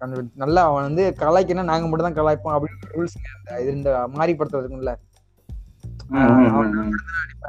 [0.00, 3.16] அந்த நல்லா அவன் வந்து கலாய்க்கனா நாங்க மட்டும் தான் கலாய்ப்போம் அப்படின்னு ரூல்ஸ்
[3.60, 4.92] இது இந்த மாறிப்படுத்துறதுக்கும்ல.
[6.08, 6.96] ம், ம், ம், ம்.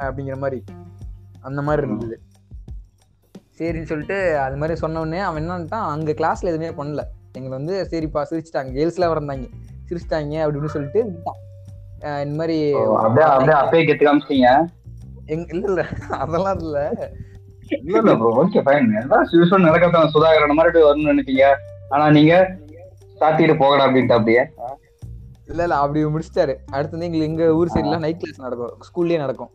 [0.00, 0.64] அப்படிங்கிற மாதிரி.
[1.40, 2.16] அந்த மாதிரி இருந்தது.
[3.58, 7.02] சரின்னு சொல்லிட்டு அது மாதிரி சொன்ன உடனே அவன் என்னன்ட்டான் அங்க கிளாஸ்ல எதுவுமே பண்ணல.
[7.32, 8.70] எங்களை வந்து சரிப்பா சிரிச்சிட்டாங்க.
[8.76, 9.46] கேர்ள்ஸ்லாம் வந்தாங்க
[9.88, 11.40] சிரிச்சிட்டாங்க அப்படின்னு சொல்லிட்டு விட்டான்.
[12.24, 12.56] இந்த மாதிரி
[12.96, 14.48] அப்படியே அப்படியே அப்பயே கெத்து காமிச்சிட்டீங்க?
[15.32, 15.82] எங்க இல்ல இல்ல
[16.22, 16.78] அதெல்லாம் இல்ல.
[17.84, 21.44] இல்ல இல்ல ப்ரோ ஓகே ஃபைன் எல்லாம் யூஸ்வல் நடக்கத்தான் சுதாகரன் மாதிரி வரணும்னு நினைப்பீங்க.
[21.92, 22.34] ஆனா நீங்க
[23.20, 24.42] சாத்திட்டு போகடா அப்படின்ட்டு அப்படியே.
[25.50, 26.54] இல்ல இல்ல அப்படி முடிச்சிட்டாரு.
[26.76, 28.84] அடுத்து எங்களுக்கு எங்க ஊர் சைடுல நைட் கிளாஸ் நடக்கும்.
[28.88, 29.50] ஸ்கூல்லயே நடக்கும்.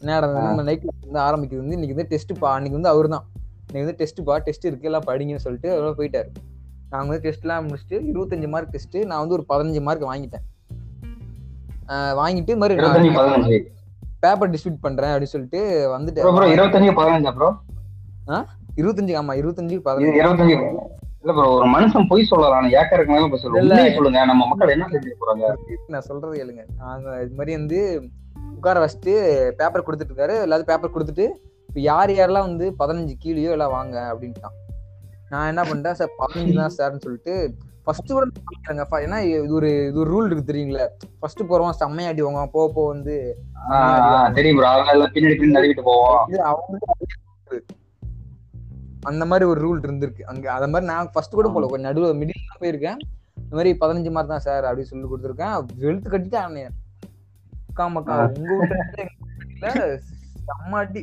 [0.00, 3.26] என்ன நம்ம நைட் கிளாஸ் வந்து ஆரம்பிக்குது வந்து இன்னைக்கு வந்து டெஸ்ட் பா அன்னைக்கு வந்து அவரு தான்
[3.66, 6.30] இன்னைக்கு வந்து டெஸ்ட் பா டெஸ்ட் இருக்கு எல்லாம் படிங்கன்னு சொல்லிட்டு அவர் போயிட்டாரு.
[6.92, 10.44] நாங்க வந்து டெஸ்ட்லாம் முடிச்சுட்டு இருபத்தஞ்சு மார்க் டெஸ்ட் நான் வந்து ஒரு பதினஞ்சு மார்க் வாங்கிட்டேன்.
[12.20, 13.58] வாங்கிட்டு பதினஞ்சு.
[14.24, 17.50] பேப்பர் டிஸ்ட்ரிபியூட் பண்றேன் அப்படின்னு சொல்லிட்டு ப்ரோ ப்ரோ வந்துட்டு இருபத்தஞ்சு பதினஞ்சா ப்ரோ
[18.80, 20.18] இருபத்தஞ்சு ஆமா இருபத்தஞ்சு பதினஞ்சு.
[20.22, 20.56] இருபத்தஞ்சு.
[21.22, 22.68] இல்ல ப்ரோ ஒரு மனுஷன் பொய் சொல்லலாம்.
[22.78, 24.20] ஏக்கருக்கு மேல போய் சொல்லுங்க சொல்லுங்க.
[24.30, 25.50] நம்ம மக்கள் என்ன செஞ்சு போறாங்க?
[25.94, 26.62] நான் சொல்றது கேளுங்க.
[26.82, 27.80] நாங்க இது மாதிரி வந்து
[28.56, 29.14] உட்கார வச்சுட்டு
[29.58, 30.36] பேப்பர் கொடுத்துட்டு இருக்காரு.
[30.46, 31.26] எல்லாரும் பேப்பர் கொடுத்துட்டு
[31.68, 34.56] இப்போ யார் யாரெல்லாம் வந்து பதினஞ்சு கீழேயோ எல்லாம் வாங்க அப்படின்ட்டான்.
[35.32, 37.34] நான் என்ன பண்ணிட்டேன் சார் பதினஞ்சு தான் சார்னு சொல்லிட்டு
[37.84, 38.82] ஃபர்ஸ்ட் பாக்குறாங்க.
[38.90, 40.84] ஃப- ஏன்னா இது ஒரு இது ஒரு ரூல் இருக்கு தெரியுங்களா?
[41.20, 43.14] ஃபர்ஸ்ட் போறவன் செம்மையா அடி வாங்க போக போக வந்து
[44.32, 46.78] தெரியும் ப்ரோ எல்லாம் பின்னாடி பின்னாடி போவோம் அவங்க
[49.02, 50.22] அந்த மாதிரி ஒரு ரூல் இருந்திருக்கு.
[50.22, 51.66] அங்க அத மாதிரி நான் ஃபர்ஸ்ட் கூட போல.
[51.66, 52.98] கொஞ்சம் நடுவு மிடில் தான் போயிருக்கேன்.
[53.36, 55.54] இந்த மாதிரி பதினஞ்சு மார்க் தான் சார் அப்படின்னு சொல்லி கொடுத்துருக்கேன்.
[55.76, 56.62] வெளுத்து கட்டிட்டு அவனே
[57.68, 59.70] அக்கா மக்கா உங்க வீட்டுல
[60.46, 61.02] செம்ம அடி.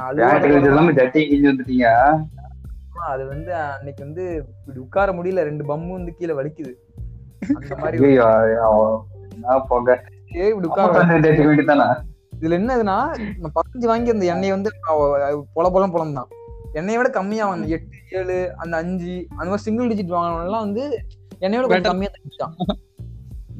[0.00, 0.32] அழுவாத
[0.64, 0.92] எல்லாமே
[1.48, 1.86] வந்துட்டீங்க.
[3.06, 4.24] அது வந்து அன்னைக்கு வந்து
[4.58, 6.72] இப்படி உட்கார முடியல ரெண்டு பம்மு வந்து கீழே வலிக்குது.
[7.50, 7.96] அந்த மாதிரி
[10.44, 11.98] இப்படி உட்கார
[12.36, 12.96] இதுல என்னதுன்னா
[13.56, 14.70] பதினஞ்சு வாங்கி அந்த எண்ணெய் வந்து
[15.56, 16.30] பொல பொலம் பொலம் தான்
[16.74, 20.84] எண்ணெயை விட கம்மியா வாங்க எட்டு ஏழு அந்த அஞ்சு அந்த மாதிரி சிங்கிள் டிஜிட் வாங்கினவங்கலாம் வந்து
[21.42, 21.92] எண்ணெயோட கொஞ்சம் Better.
[21.92, 22.56] கம்மியா தந்துட்டான்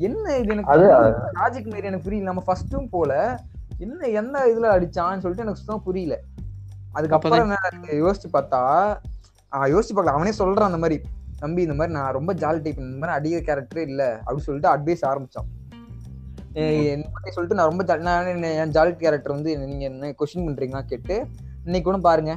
[0.00, 0.86] என்ன இது எனக்கு அது
[1.36, 2.28] லாஜிக் மாரி எனக்கு புரியல.
[2.30, 3.12] நம்ம ஃபர்ஸ்ட்டும் போல
[3.80, 6.16] என்ன எந்த இதுல அடிச்சான்னு சொல்லிட்டு எனக்கு சுத்தமா புரியல.
[6.94, 7.52] அதுக்கப்புறம்
[8.00, 8.60] யோசிச்சு பார்த்தா
[9.72, 10.96] யோசிச்சு பார்க்கல அவனே சொல்றான் அந்த மாதிரி
[11.42, 15.04] தம்பி இந்த மாதிரி நான் ரொம்ப ஜாலி டைப் இந்த மாதிரி அடிக்கிற கேரக்டரே இல்ல அப்படின்னு சொல்லிட்டு அட்வைஸ்
[15.10, 15.48] ஆரம்பிச்சான்.
[17.34, 18.28] சொல்லிட்டு நான் ரொம்ப நான்
[18.62, 21.16] என் ஜாலி கேரக்டர் வந்து நீங்க என்ன கொஸ்டின் பண்றீங்களா கேட்டு
[21.66, 22.34] இன்னைக்கு கூட பாருங்க.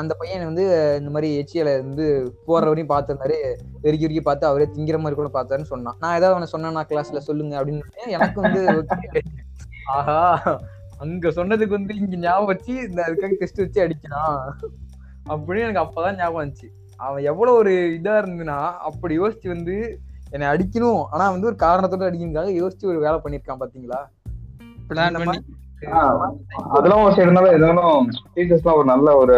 [0.00, 0.64] அந்த பையன் வந்து
[1.00, 2.06] இந்த மாதிரி எச்சியில வந்து
[2.46, 3.38] போற வரையும் பார்த்திருந்தாரு
[3.84, 5.96] வெறிக்கி வெறிக்கி பார்த்து அவரே திங்கிற மாதிரி கூட பார்த்தாருன்னு சொன்னான்.
[6.02, 8.62] நான் ஏதாவது அவனை சொன்னா கிளாஸ்ல சொல்லுங்க அப்படின்னு எனக்கு வந்து.
[9.96, 10.20] ஆஹா
[11.04, 14.36] அங்க சொன்னதுக்கு வந்து இங்க ஞாபகம் வச்சு இந்த அதுக்காக டெஸ்ட் வச்சு அடிக்கிறான்.
[15.30, 16.68] அப்படின்னு எனக்கு அப்பதான் ஞாபகம் வந்துச்சு.
[17.06, 18.58] அவன் எவ்வளவு ஒரு இதா இருந்ததுன்னா
[18.88, 19.76] அப்படி யோசிச்சு வந்து
[20.34, 21.02] என்னை அடிக்கணும்.
[21.14, 24.00] ஆனா வந்து ஒரு காரணத்தோட அடிக்கணுக்காக யோசிச்சு ஒரு வேலை பண்ணிருக்கான் பாத்தீங்களா?
[26.76, 29.36] அதெல்லாம் ஒரு சைடு இருந்தாலும் இருந்தாலும் டீச்சர்ஸ்லாம் ஒரு நல்ல ஒரு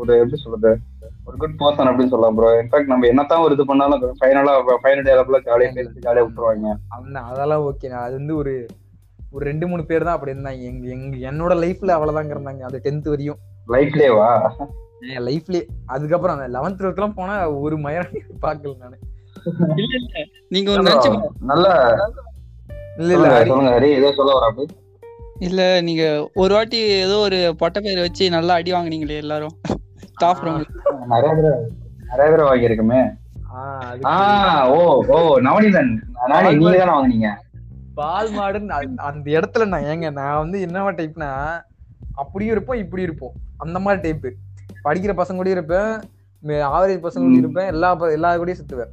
[0.00, 0.70] ஒரு எப்படி சொல்றது?
[1.28, 5.40] ஒரு குட் பர்சன் அப்படின்னு சொல்லலாம் ப்ரோ இன்ஃபேக்ட் நம்ம என்னத்தான் ஒரு இது பண்ணாலும் ஃபைனலா ஃபைனல் டேலப்ல
[5.48, 6.70] ஜாலியா பேசி ஜாலியா விட்டுருவாங்க.
[7.30, 8.54] அதெல்லாம் ஓகே அது வந்து ஒரு
[9.34, 10.62] ஒரு ரெண்டு மூணு பேர் தான் அப்படி இருந்தாங்க.
[10.70, 12.62] எங்க எங்க என்னோட லைஃப்ல அவ்வளவுதாங்க இருந்தாங்க.
[12.68, 13.38] அது டென்த் வரையும்.
[13.74, 14.30] லைஃப்லேவா
[15.02, 18.10] என் லைஃப்லயே அதுக்கப்புறம் அந்த லெவன்த் டுவெல்த் எல்லாம் போனா ஒரு மயம்
[18.42, 18.96] பாக்கல நானு.
[19.76, 20.18] இல்ல இல்ல.
[20.48, 20.76] நீங்க
[21.42, 21.66] நல்ல
[22.98, 24.66] இல்ல இல்ல சொல்லுங்க ஹரி, ஏதோ சொல்ல வர அப்படி
[25.40, 26.02] இல்ல நீங்க
[26.34, 29.54] ஒரு வாட்டி ஏதோ ஒரு பொட்டை பேர் வச்சு நல்லா அடி வாங்குனீங்களே எல்லாரும்.
[30.10, 30.64] ஸ்டாஃப் ரூம்ல
[31.06, 33.02] நிறைய தடவை நிறைய
[33.52, 34.14] ஆ, அது ஆ
[34.68, 35.90] ஓ ஓ நவனிதன்
[36.28, 37.30] நானே நீங்க தானே வாங்குனீங்க.
[37.94, 41.28] பால் மாடுன்னு அந்த- அந்த இடத்துல நான் ஏங்க நான் வந்து என்னவா டைப்னா
[42.14, 43.34] அப்படியும் இருப்போம் இப்படி இருப்போம்.
[43.58, 44.30] அந்த மாதிரி டைப்பு
[44.84, 45.90] படிக்கிற பசங்க கூட இருப்பேன்.
[46.42, 47.36] ஆவரேஜ் பசங்க கூட.
[47.36, 47.66] இருப்பேன்.
[47.66, 48.92] எல்லா எல்லா கூடயும் சுத்துவேன்.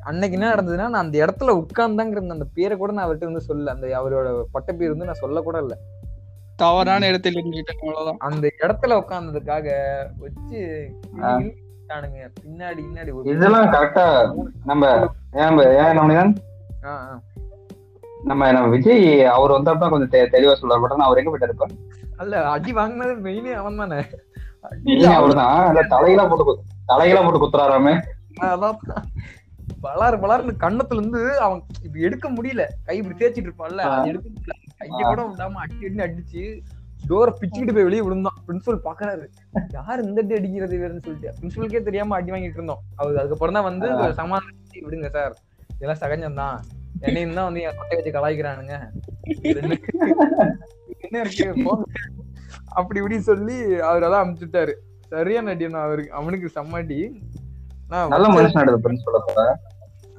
[0.00, 3.86] அன்னைக்கு என்ன நடந்ததுன்னா நான் அந்த இடத்துல உட்கார்ந்தாங்கிற அந்த பேரை கூட நான் அவர்கிட்ட வந்து சொல்ல அந்த
[4.00, 5.74] அவரோட பட்ட பேர் வந்து நான் சொல்ல கூட இல்ல.
[6.56, 9.66] தவறான இடத்துல இருந்துட்டேன் அந்த இடத்துல உட்கார்ந்ததுக்காக
[10.18, 10.60] வச்சு.
[11.16, 11.48] பின்னாடி
[12.40, 14.06] பின்னாடி இதெல்லாம் கரெக்டா
[14.64, 14.86] நம்ம
[15.32, 16.32] ஏன்.
[18.22, 21.66] நம்ம நம்ம விஜய் அவர் வந்தப்ப கொஞ்சம் தெளிவா சொல்ல பட் அவர் எங்க போயிட்டாரு இப்ப?
[22.16, 23.98] அல்ல அடி வாங்கினது மெயினே அவன் தானே
[25.12, 25.58] அவர் தான்.
[25.90, 27.94] தலையெல்லாம் போட்டு கு- தலையெல்லாம் போட்டு குத்துறாராமே.
[28.46, 28.78] அதான்
[29.82, 32.62] பலார் பலார்னு கண்ணத்துல இருந்து அவன் இப்படி எடுக்க முடியல.
[32.84, 33.82] கை இப்படி தேய்ச்சிட்டு இருப்பான்ல.
[33.88, 34.54] அது எடுக்க முடியல.
[34.80, 36.42] கைய கூட விடாம அடி அடி அடிச்சு
[37.04, 38.38] டோரை பிச்சுக்கிட்டு போய் வெளியே விழுந்தான்.
[38.46, 39.24] பிரின்சிபல் பாக்குறாரு.
[39.74, 41.34] யார் இந்த அடி அடிக்கிறது வேறுன்னு சொல்லிட்டு.
[41.38, 42.82] பிரின்சிபலுக்கே தெரியாம அடி வாங்கிட்டு இருந்தோம்.
[42.96, 45.34] அவர் அதுக்கப்புறம் தான் வந்து சமாதானம் விடுங்க சார்.
[45.70, 46.56] இதெல்லாம் சகஜம் தான்.
[47.00, 48.74] என்னையும் தான் வந்து என் கொட்டை வச்சு கலாய்க்கிறானுங்க.
[51.04, 51.46] என்ன இருக்கு.
[52.76, 53.56] அப்படி இப்படி சொல்லி
[53.88, 54.72] அவர் அதான் அமுச்சுட்டாரு.
[55.12, 56.98] சரியான அடி நான் அவருக்கு அவனுக்கு செம்ம அடி.
[57.90, 58.72] நான் நல்ல மனுஷன்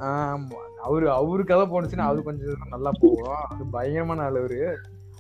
[0.08, 0.58] ஆமா.
[0.86, 3.24] அவரு அவரு கதை போனுச்சுன்னா அவரு கொஞ்சம் நல்லா போகும்.
[3.48, 4.60] அது பயங்கரமான ஆள் அவரு.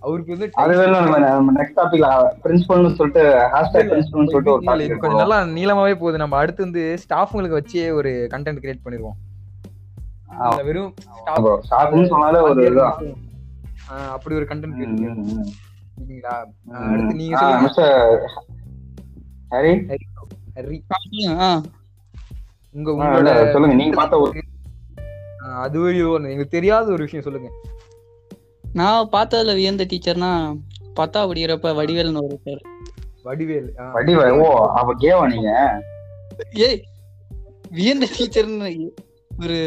[0.04, 2.08] அவருக்கு வந்து அது வேணும் நம்ம நம்ம நெக்ஸ்ட் டாபிக்ல
[2.44, 3.24] பிரின்சிபல்னு சொல்லிட்டு
[3.54, 6.22] ஹேஷ்டாக் பிரின்சிபல்னு சொல்லிட்டு ஒரு இல்ல, இது டாபிக் கொஞ்சம் நல்லா நீளமாவே போகுது.
[6.24, 9.18] நம்ம அடுத்து வந்து ஸ்டாஃப்ங்களுக்கு வச்சே ஒரு கண்டென்ட் கிரியேட் பண்ணிருவோம்
[10.62, 10.92] வெறும்
[11.64, 12.64] ஸ்டாஃப்னு சொன்னாலே ஒரு
[14.14, 15.50] அப்படி ஒரு கண்டென்ட் ம்,
[15.98, 16.24] ம்.
[16.86, 17.36] அடுத்து நீங்க
[19.52, 19.72] ஹரி?
[20.56, 20.78] ஹரி.
[22.76, 23.76] உங்க உங்களோட சொல்லுங்க.
[23.76, 24.42] நீங்க பார்த்த ஒரு
[25.42, 25.78] ஆஹ் அது
[26.10, 27.50] ஒண்ணு எங்களுக்கு தெரியாத ஒரு விஷயம் சொல்லுங்க.
[28.74, 30.32] நான் பார்த்ததுல வியந்த டீச்சர்னா
[30.96, 32.62] பத்தா படிக்கிறப்ப வடிவேல்னு ஒரு சார்
[33.26, 35.50] வடிவேல் ஆஹ் வடிவ ஓ அப்ப கேவா நீங்க?
[36.66, 36.80] ஏய்
[37.72, 38.70] வியந்த டீச்சர்னு
[39.38, 39.58] ஒரு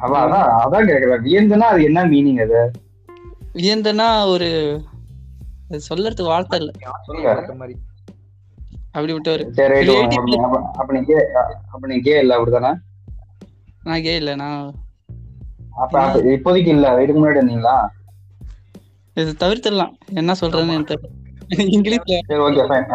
[0.00, 2.60] அவ அதான் அதான் கேக்குறேன் வியந்துனா அது என்ன மீனிங் அது?
[3.54, 4.48] வியந்தனா ஒரு
[5.88, 6.70] சொல்லறதுக்கு வார்த்தை இல்ல.
[7.02, 7.30] சொல்லுங்க
[8.94, 9.42] அப்படி விட்டவர்.
[11.68, 12.72] அப்ப நீ கே இல்ல அப்படிதானே
[13.82, 14.60] நான் கே இல்ல நான்
[15.76, 15.94] அப்ப
[16.34, 17.76] இப்போதைக்கு இல்ல இதுக்கு முன்னாடி இருந்தீங்களா?
[19.16, 19.92] இது தவிர்த்திடலாம்.
[20.14, 20.96] என்ன சொல்றதுன்னு எனக்கு
[21.76, 22.16] இங்கிலீஷ்ல.
[22.28, 22.88] சரி ஓகே ஃபைன்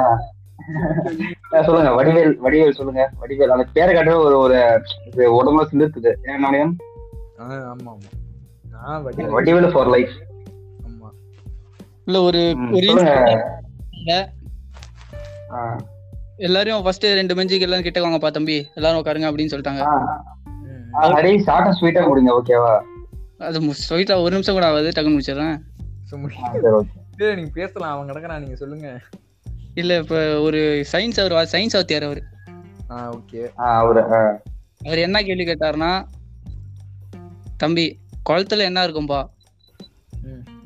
[1.67, 3.03] சொல்லுங்க வடிவேல் வடிவேல் சொல்லுங்க.
[3.19, 4.57] வடிவேல் அந்த பேரை காட்டவே ஒரு ஒரு
[5.07, 5.89] இது உடம்புல
[6.39, 6.73] நாணயம்
[7.41, 8.09] ஆஹ் ஆமா ஆமா.
[8.73, 9.33] நான் வடிவேல்.
[9.35, 10.15] வடிவேல் ஃபார் லைஃப்
[12.09, 12.55] இல்ல ஒரு
[16.37, 18.67] எல்லாரையும் ஃபர்ஸ்ட் ரெண்டு பெஞ்சுக்கு எல்லாம் கிட்ட வாங்கப்பா தம்பி.
[18.75, 19.79] எல்லாரும் உட்காருங்க அப்படின்னு சொல்லிட்டாங்க.
[19.79, 20.95] ஆ, ம்.
[20.95, 22.81] ஆ, ஹரி ஷார்ட் அண்ட் ஸ்வீட்டா கொடுங்க ஓகேவா
[23.37, 25.57] அது ஸ்வீட்டா ஒரு நிமிஷம் கூட ஆகாது டக்குன்னு முடிச்சிடுறேன்.
[27.35, 28.99] நீங்க பேசலாம் அவன் கிடக்குறான் நீங்க சொல்லுங்க.
[29.73, 32.23] இல்ல இப்ப ஒரு சயின்ஸ் அவர் சயின்ஸ் வாத்தியார் அவர்.
[32.89, 34.41] ஆஹ் ஓகே அவரு அவர்
[34.81, 36.05] என்ன கேள்வி கேட்டாருன்னா
[37.57, 39.25] தம்பி குளத்துல என்ன இருக்கும்பா?
[40.21, 40.58] ம்.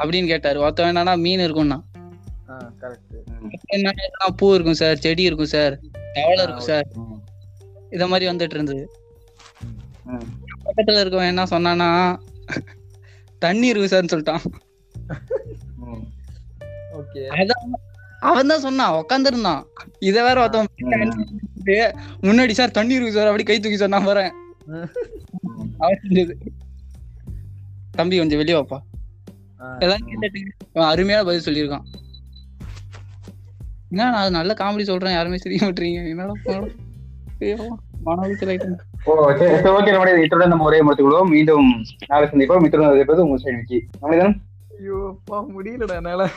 [0.00, 0.58] அப்படின்னு கேட்டாரு.
[0.60, 1.78] ஒருத்தன் என்னன்னா மீன் இருக்கும்னா.
[4.36, 5.74] பூ இருக்கும் சார் செடி இருக்கும் சார்
[6.14, 6.86] தவளை இருக்கும் சார்.
[7.90, 8.82] இத மாதிரி வந்துட்டு இருந்தது.
[10.64, 11.88] பக்கத்துல இருக்கவன் என்ன சொன்னானா
[13.42, 14.44] தண்ணி இருக்கு சார்னு சொல்லிட்டான்
[18.22, 19.62] அவன் தான் சொன்னான் உட்காந்துருந்தான்
[20.00, 20.68] இத வேற ஒருத்தன்
[22.22, 24.32] முன்னாடி சார் தண்ணி இருக்கு சார் அப்படி கை தூக்கி சார் நான் வரேன்
[24.70, 24.88] ம்.
[25.78, 26.34] அவன் செஞ்சது
[27.92, 28.78] தம்பி கொஞ்சம் வெளியே வாப்பா.
[30.90, 31.86] அருமையான பதில் சொல்லியிருக்கான்.
[33.92, 36.00] என்ன நான் நல்ல காமெடி சொல்றேன் யாருமே தெரிய மாட்டீங்க.
[36.08, 36.34] என்னடா
[40.22, 40.78] இத்துடன் நம்ம ஒரே
[41.34, 41.68] மீண்டும்
[42.06, 42.64] நாளை சந்திப்போம்.
[42.64, 43.78] இத்துடன் இருப்பது உங்கள் சைடு விக்கி.
[44.02, 44.34] நம்மளிடம்
[44.78, 46.28] ஐயோ அப்பா முடியலடா என்னால.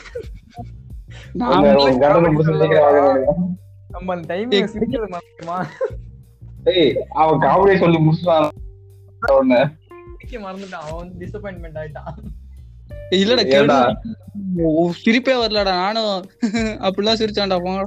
[3.87, 5.57] நம்ம டைமிங் சிரிக்கிறது மறந்துமா
[6.63, 7.99] ஏய் அவன் காமெடியை சொல்லி
[10.19, 10.87] சிரிக்க மறந்துட்டான்.
[10.91, 12.13] அவன் டிசப்பாயின்மெண்ட் ஆயிட்டான்.
[13.21, 13.43] இல்லடா?
[13.51, 13.75] கேடு
[15.03, 16.13] சிரிப்பே வரலடா நானும்
[16.85, 17.81] அப்படிலாம் சிரிச்சான்டா போங்க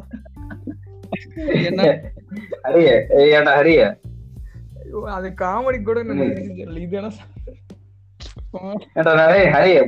[1.71, 1.83] என்ன?
[2.67, 2.91] ஹரிய
[3.39, 3.83] ஏன்டா ஹரிய?
[5.17, 5.99] அது காமெடி கூட.
[6.05, 6.13] இது
[7.01, 7.11] என்ன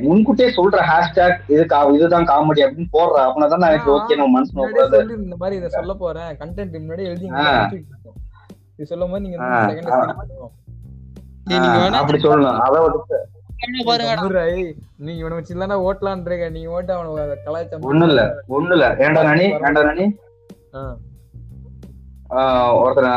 [0.07, 3.15] முன்கூட்டியே சொல்ற ஹேஷ்டேக் இது கா இதுதான் காமெடி அப்படின்னு போடுற.
[3.27, 4.51] அப்படின்னா தான் எனக்கு ஓகே நம்ம மனசு
[5.25, 6.31] இந்த மாதிரி இதை சொல்ல போறேன்.
[6.41, 7.27] கண்டென்ட் முன்னாடி எழுதி.
[8.77, 9.37] இது சொல்லும் போது நீங்க
[12.01, 12.77] அப்படி சொல்லணும் அதை
[13.61, 16.45] நீங்க இவனை வச்சு இல்லன்னா ஓட்டலான்றீங்க.
[16.55, 18.21] நீங்க ஓட்ட அவனை கலாய்ச்சா ஒண்ணு இல்ல
[18.55, 20.05] ஒண்ணு இல்ல ஏன்டா நானி ஏன்டா நானி
[22.81, 23.09] ஒருத்தர்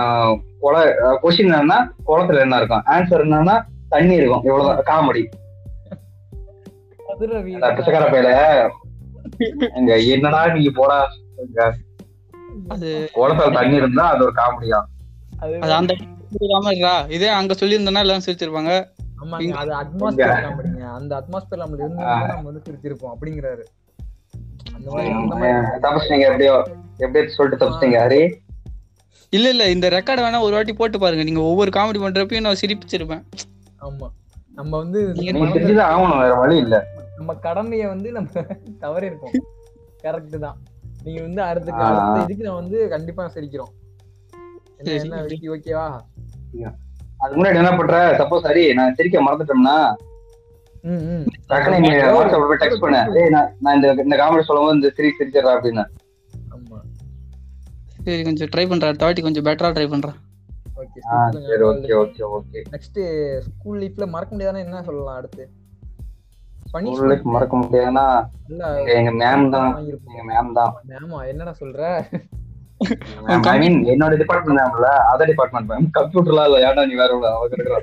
[0.64, 0.76] குள
[1.22, 1.78] கொஸ்டின் என்னன்னா
[2.08, 2.84] குளத்துல என்ன இருக்கும்?
[2.94, 3.56] ஆன்சர் என்னன்னா
[3.94, 4.44] தண்ணி இருக்கும்.
[4.48, 4.86] இவ்வளவுதான்.
[4.90, 5.22] காமெடி.
[7.76, 8.30] பிச்சைக்கார பையில?
[9.78, 10.98] எங்க என்னடா நீங்க போடா?
[13.16, 14.80] குளத்துல தண்ணி இருந்தா அது ஒரு காமெடியா?
[16.72, 16.94] இருக்கா?
[17.16, 18.72] இதே அங்க சொல்லியிருந்தனா எல்லாம் சிரிச்சிருப்பாங்க.
[19.22, 23.64] ஆமாங்க அது அட்மாஸ்பியர் காமெடிங்க அந்த அட்மாஸ்பியர் நம்மள இருந்து நம்ம வந்து சிரிச்சிருப்போம் அப்படிங்கிறாரு.
[24.76, 25.82] அந்த மாதிரி அந்த மாதிரி.
[25.82, 26.54] தப்பிச்சிட்டீங்க எப்படியோ
[26.98, 28.22] எப்படியோ சொல்லிட்டு தப்பிச்சிட்டீங்க ஹரி.
[29.32, 31.22] இல்ல இல்ல இந்த ரெக்கார்ட் வேணா ஒரு வாட்டி போட்டு பாருங்க.
[31.22, 33.22] நீங்க ஒவ்வொரு காமெடி பண்றப்பையும் நான் சிரிப்பிச்சிருப்பேன்.
[33.80, 34.08] ஆமா.
[34.54, 35.00] நம்ம வந்து
[35.82, 36.76] ஆகணும் வேற வழி இல்ல.
[37.16, 38.42] நம்ம கடமையை வந்து நம்ம
[38.78, 39.34] தவறி இருக்கோம்
[40.04, 40.58] கரெக்ட் தான்.
[41.02, 41.72] நீங்க வந்து அடுத்த.
[41.86, 43.72] அடுத்த இதுக்கு நான் வந்து கண்டிப்பா சிரிக்கிறோம்.
[44.96, 45.22] என்ன
[45.54, 45.86] ஓகேவா?
[47.22, 47.96] அதுக்கு முன்னாடி என்ன பண்ற?
[48.18, 49.76] சப்போஸ் ஹரி நான் சிரிக்க மறந்துட்டோம்னா.
[50.84, 51.24] ம் ம்.
[51.48, 53.00] டக்குனு வாட்ஸ்அப்ல போய் டெக்ஸ்ட் பண்ண.
[53.14, 55.84] ஏய் நான் இந்த இந்த காமெடி சொல்லும்போது இந்த சிரி சிரிச்சிடறா அப்படின்னு.
[56.50, 56.78] ஆமா.
[58.04, 60.18] சரி கொஞ்சம் ட்ரை பண்றேன் அடுத்த கொஞ்சம் பெட்டரா ட்ரை பண்றேன்
[60.76, 61.00] ஓகே
[61.46, 63.00] சரி okay okay okay next
[63.40, 65.44] school லைஃப்ல மறக்க முடியாதுன்னா என்ன சொல்லலாம் அடுத்து?
[67.24, 68.04] மறக்க முடியாதுன்னா
[68.94, 69.72] எங்க- மேம் தான்.
[70.10, 70.72] எங்க மேம் தான்.
[70.88, 71.82] மேமா என்னடா சொல்ற?
[73.48, 77.48] ஐ மீன் என்னோட டிபார்ட்மெண்ட் மேம்ல அதர் டிபார்ட்மெண்ட் மேம் கம்ப்யூட்டர்லாம் இல்ல ஏன்டா நீ வேற உள்ள அவ
[77.48, 77.80] கிடக்குறா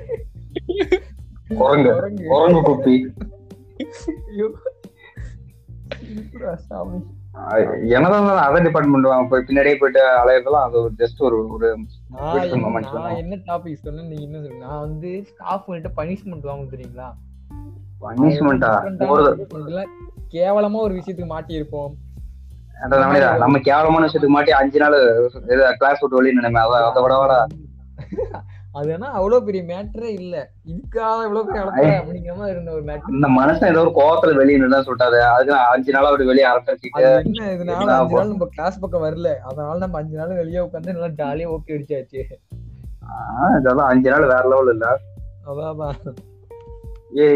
[1.60, 1.90] குரங்கு.
[2.28, 2.60] குரங்கு.
[2.62, 2.96] குப்பி.
[7.90, 11.68] என்னதான் அதர் டிபார்ட்மெண்ட் போய் பின்னாடியே போயிட்டு அலையறதெல்லாம் அது ஒரு ஜஸ்ட் ஒரு ஒரு
[13.20, 17.08] என்ன- டாபிக் சொன்னேன் நீங்க என்ன சொல்லுங்க நான் வந்து ஸ்டாஃப் கிட்ட பனிஷ்மெண்ட் வாங்க தெரியுங்களா?
[18.02, 18.70] பனிஷ்மெண்டா
[20.32, 21.92] கேவலமா ஒரு விஷயத்துக்கு மாட்டி இருப்போம்
[23.42, 24.96] நம்ம கேவலமான விஷயத்துக்கு மாட்டி அஞ்சு நாள்
[25.80, 27.34] கிளாஸ் விட்டு வெளியே நினைமே அதை அதை விட விட.
[28.78, 30.34] அது ஆனா அவ்வளவு பெரிய மேட்டரே இல்ல.
[30.72, 34.84] இதுக்காக இவ்வளவு பெரிய அப்படிங்கிற மாதிரி இருந்த ஒரு மேட்டர் இந்த மனுஷன் ஏதோ ஒரு கோவத்துல வெளியே நின்று
[34.88, 35.18] சொல்லிட்டாரு.
[35.32, 39.30] அதுக்கு அஞ்சு நாளா அவர் வெளியே அரட்டிட்டு என்ன இதனால அஞ்சு நாள் நம்ம கிளாஸ் பக்கம் வரல.
[39.48, 42.22] அதனால நம்ம அஞ்சு நாள் வெளியே உட்காந்து நல்லா ஜாலியா ஓகே அடிச்சாச்சு.
[43.60, 44.86] இதெல்லாம் அஞ்சு நாள் வேற லெவல் இல்ல.
[45.50, 46.18] அதான்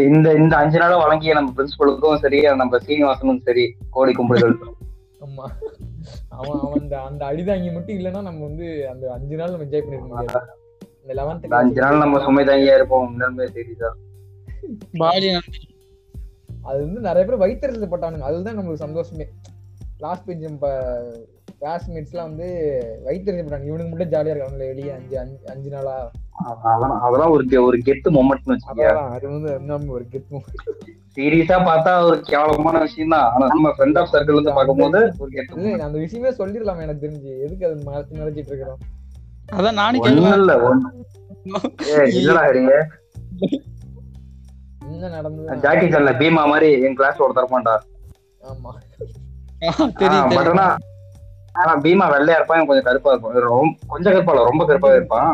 [0.09, 3.65] இந்த இந்த அஞ்சு நாளும் வழங்கிய நம்ம பிரின்சிபலுக்கும் சரி நம்ம சீனிவாசனுக்கும் சரி
[3.97, 4.55] கோடி கும்பிடுகள்
[5.25, 5.47] ஆமா.
[6.29, 10.09] அவன் அவன் அந்த அந்த அடிதாங்கி மட்டும் இல்லைன்னா நம்ம வந்து அந்த அஞ்சு நாள் நம்ம என்ஜாய் பண்ணிருக்க
[10.09, 10.41] முடியாது.
[11.03, 13.21] இந்த லெவன்த் அஞ்சு நாள் நம்ம சுமை தாங்கியா இருப்போம்.
[13.59, 13.91] தெரியுதா?
[14.97, 15.29] பாடி
[16.63, 18.27] அது வந்து நிறைய பேர் வயிற்றுல போட்டானுங்க.
[18.31, 19.27] அதுதான் நம்மளுக்கு சந்தோஷமே.
[19.99, 20.69] லாஸ்ட் பெஞ்ச் நம்ம
[21.61, 22.47] கிளாஸ்மேட்ஸ்லாம் வந்து
[23.07, 26.11] வயிற்றுல போட்டாங்க இவனுக்கு மட்டும் ஜாலியா இருக்காங்க வெளியே அஞ்சு அஞ்சு அஞ்சு நாளா.
[26.61, 28.87] அதெல்லாம் ஒரு ஒரு கெத்து மொமெண்ட்னு வச்சுக்கோங்க.
[28.91, 29.51] அதான் அது வந்து
[29.97, 30.45] ஒரு கெத்தும்
[31.17, 35.75] சீரியஸா பார்த்தா ஒரு கேவலமான விஷயம் தான் ஆனா நம்ம ஃப்ரெண்ட் ஆஃப் சர்க்கிள் இருந்து பார்க்கும்போது ஒரு கெத்து
[35.87, 37.33] அந்த விஷயமே சொல்லிடலாம் எனக்கு தெரிஞ்சு.
[37.47, 38.81] எதுக்கு அது மறைச்சு மறைச்சிட்டு இருக்கிறோம்?
[39.55, 40.55] அதான் நானும் ஒண்ணும் கேள்வி இல்ல
[42.19, 42.43] இல்லடா
[44.87, 45.61] என்ன நடந்தது?
[45.65, 47.75] ஜாக்கி சான்ல பீமா மாதிரி என் கிளாஸ் ஒருத்தர் இருப்பான்டா.
[48.51, 48.73] ஆமா.
[50.01, 50.83] தெரியும் பட் தெரியும்.
[51.61, 55.33] ஆனா பீமா வெள்ளையா இருப்பான் கொஞ்சம் கருப்பா இருக்கும் ரொம்ப கொஞ்சம் கருப்பா இல்ல ரொம்ப கருப்பாவே இருப்பான்.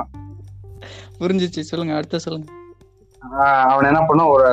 [1.20, 1.60] புரிஞ்சிச்சு.
[1.70, 2.48] சொல்லுங்க அடுத்த சொல்லுங்க.
[3.70, 4.46] அவன் என்ன பண்ணும் ஒரு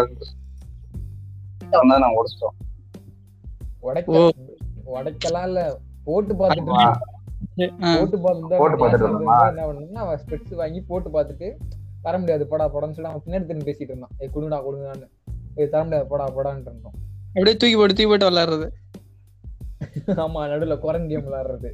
[2.03, 2.55] நான் உடச்சிட்டோம்.
[3.87, 4.21] உடைக்க
[4.95, 5.61] உடைக்கலாம் இல்ல
[6.07, 6.73] போட்டு பார்த்துட்டு
[7.97, 11.49] போட்டு பார்த்துட்டு போட்டு பார்த்துட்டு பண்ணா அவன் ஸ்பெட்ஸ் வாங்கி போட்டு பார்த்துட்டு
[12.05, 14.13] தர முடியாது போடா சொல்லி அவன் பின்னாடி திரும்பி பேசிட்டு இருந்தான்.
[14.21, 15.07] ஏ குடுங்கடா குடுங்கடான்னு.
[15.73, 16.97] தர முடியாது போடா போடான்னு இருந்தோம்.
[17.35, 18.67] அப்படியே தூக்கி போட்டு தூக்கி போட்டு விளையாடுறது
[20.23, 21.69] ஆமா நடுவுல குரங்கு கேம் விளையாடுறது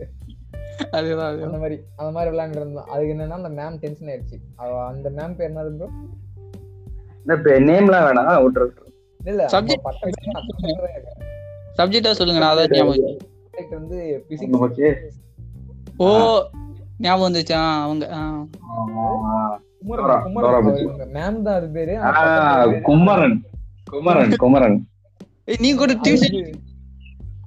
[0.98, 2.88] அதுதான் அந்த மாதிரி அந்த மாதிரி விளையாண்டு இருந்தோம்.
[2.94, 4.38] அதுக்கு என்னன்னா அந்த மேம் டென்ஷன் ஆயிடுச்சு.
[4.92, 5.90] அந்த மேம் பேர் என்னது ப்ரோ
[7.26, 7.36] இந்த
[7.68, 8.42] நேம்லாம் வேணாம்.
[8.46, 8.68] விட்டுரு.
[9.30, 9.42] இல்ல
[11.78, 12.42] சப்ஜெக்டா சொல்லுங்க.
[12.44, 13.18] நான் அதான் ஞாபகம்.
[13.70, 14.88] வந்து பிசிக்ஸ் போச்சு.
[15.98, 16.08] ஓ
[17.06, 17.62] ஞாபகம் வந்துச்சா?
[17.86, 18.06] அவங்க
[21.16, 21.94] மேம் தான் அது பேரு.
[22.90, 23.38] குமரன்.
[23.92, 24.78] குமரன் குமரன்.
[25.46, 26.38] ஏய், நீ கூட டியூஷன்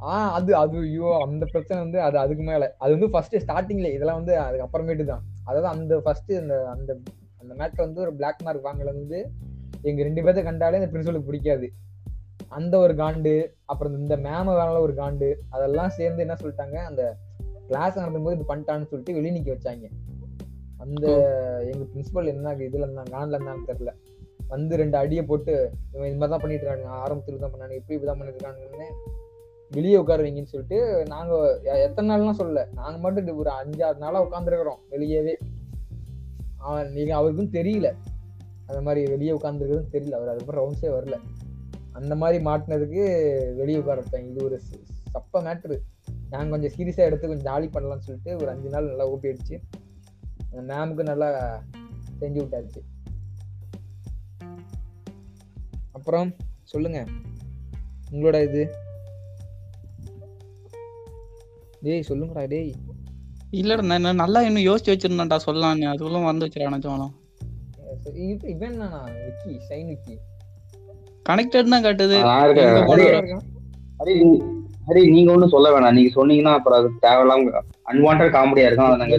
[0.01, 2.75] ஆஹ் அது அது ஐயோ அந்த பிரச்சனை வந்து அது அதுக்கு மேல.
[2.79, 5.23] அது வந்து ஃபர்ஸ்ட் ஸ்டார்டிங்ல இதெல்லாம் வந்து அதுக்கு அப்புறமேட்டு தான்.
[5.45, 6.99] அதாவது அந்த ஃபர்ஸ்ட் அந்த அந்த
[7.41, 9.19] அந்த மேட்ல வந்து ஒரு பிளாக் மார்க் வாங்கல வந்து
[9.85, 11.67] எங்க ரெண்டு பேர்த்த கண்டாலே அந்த பிரின்சிபலுக்கு பிடிக்காது.
[12.49, 17.17] அந்த ஒரு காண்டு அப்புறம் இந்த மேம வேணால ஒரு காண்டு அதெல்லாம் சேர்ந்து என்ன சொல்லிட்டாங்க அந்த
[17.69, 19.87] கிளாஸ் நடந்தும்போது இது பண்ணிட்டான்னு சொல்லிட்டு வெளிய நிக்க வச்சாங்க.
[20.81, 21.07] அந்த
[21.71, 23.93] எங்க பிரின்சிபல் என்ன இதுல இருந்தாங்க காண்ட்ல இருந்தான்னு தெரியல.
[24.49, 28.21] வந்து ரெண்டு அடியை போட்டு இவன் இந்த மாதிரி தான் பண்ணிட்டு இருக்காங்க ஆரம்பத்துல தான் பண்ணாங்க இப்படி இப்படிதான்
[28.21, 28.89] பண்ணிட்டு இருக்காங்கன்னு
[29.71, 32.73] வெளியே உட்காருவீங்கன்னு சொல்லிட்டு நாங்க எத்தனை நாள்லாம் சொல்லல.
[32.73, 35.35] நாங்க மட்டும் இது ஒரு அஞ்சாறு நாளா உட்காந்துருக்கிறோம் வெளியவே.
[36.57, 37.95] அவன் நீங்க அவருக்கும் தெரியல.
[38.67, 40.11] அந்த மாதிரி வெளியே உட்காந்துருக்கிறதும் தெரியல.
[40.11, 41.15] அவர் அதுக்கப்புறம் ரவுண்ட்ஸே வரல.
[41.93, 44.61] அந்த மாதிரி மாட்டினதுக்கு வெளியே உட்கார வச்சாங்க இது ஒரு
[45.15, 45.79] சப்ப மேட்ரு
[46.31, 49.61] நாங்கள் கொஞ்சம் சீரியஸாக எடுத்து கொஞ்சம் ஜாலி பண்ணலாம்னு சொல்லிட்டு ஒரு அஞ்சு நாள் நல்லா ஊப்பி அடிச்சு
[50.53, 51.61] அந்த மேமுக்கு நல்லா
[52.21, 52.81] செஞ்சு விட்டாச்சு.
[55.93, 57.05] அப்புறம் சொல்லுங்க.
[58.11, 58.85] உங்களோட இது?
[61.87, 62.71] டேய் சொல்லுங்கடா டேய்.
[63.61, 67.13] இல்லடா நான் நல்லா இன்னும் யோசிச்சு வச்சிருந்தேன்டா சொல்லலாம்னு அதுக்குள்ள வந்து வச்சிருக்கேன்
[68.33, 70.15] இது இவன் என்னண்ணா விக்கி ஷைன் விக்கி?
[71.27, 72.19] கனெக்டட் தான் காட்டுது.
[74.89, 75.97] ஹரி நீங்க ஒண்ணும் சொல்ல வேணாம்.
[75.99, 78.89] நீங்க சொன்னீங்கன்னா அப்புறம் அது தேவையில்லாம அன்வான்ட் காமெடியா இருக்கும்.
[78.91, 79.17] அதை நாங்க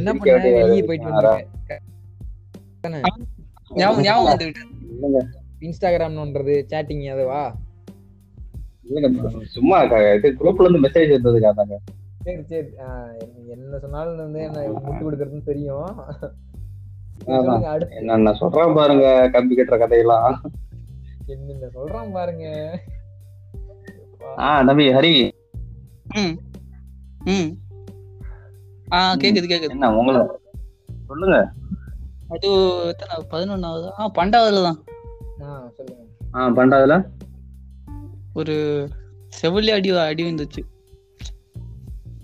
[0.90, 1.10] போயிட்டு
[5.68, 7.42] இன்ஸ்டாகிராம்ன்றது சேட்டிங் அதுவா
[8.88, 9.10] இல்லைங்க,
[9.56, 9.78] சும்மா
[10.18, 11.78] இது குரூப்ல இருந்து மெசேஜ் இருந்ததுக்கு அதாங்க
[12.28, 12.68] சரி சரி.
[12.76, 13.16] என்ன-
[13.48, 16.02] என்ன சொன்னாலும் வந்து என்ன முட்டு கொடுக்கறதுன்னு தெரியும்.
[17.90, 20.42] என்னென்ன சொல்றேன் பாருங்க கம்பி கட்டுற கதையெல்லாம்.
[21.26, 22.80] என்னென்ன சொல்றான் பாருங்க.
[24.38, 25.32] ஆ தம்பி ஹரி.
[26.16, 26.38] ம்
[27.30, 27.58] ம்.
[28.92, 29.70] ஆ கேக்குது கேக்குது.
[29.70, 30.22] என்ன உங்களை
[31.08, 31.52] சொல்லுங்க.
[32.28, 32.50] அது
[32.88, 33.92] எத்தனை பதினொன்னாவது?
[34.00, 34.84] ஆ பன்னெண்டாவதுல தான்.
[35.40, 36.04] ஆஹ் சொல்லுங்க.
[36.34, 37.06] ஆ பண்டாதுல
[38.34, 38.88] ஒரு
[39.42, 40.77] செவிலி அடி அடி வந்துச்சு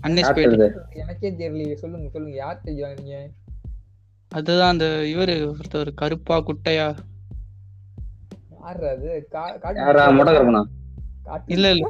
[0.06, 1.74] எனக்கே தெரியலையே.
[1.82, 2.36] சொல்லுங்க சொல்லுங்க.
[2.44, 3.16] யார் தெரியும் நீங்க?
[4.32, 6.86] அதுதான் அந்த இவரு ஒருத்தர் கருப்பா குட்டையா.
[8.60, 9.10] யாரு அது?
[11.54, 11.86] இல்ல இல்ல.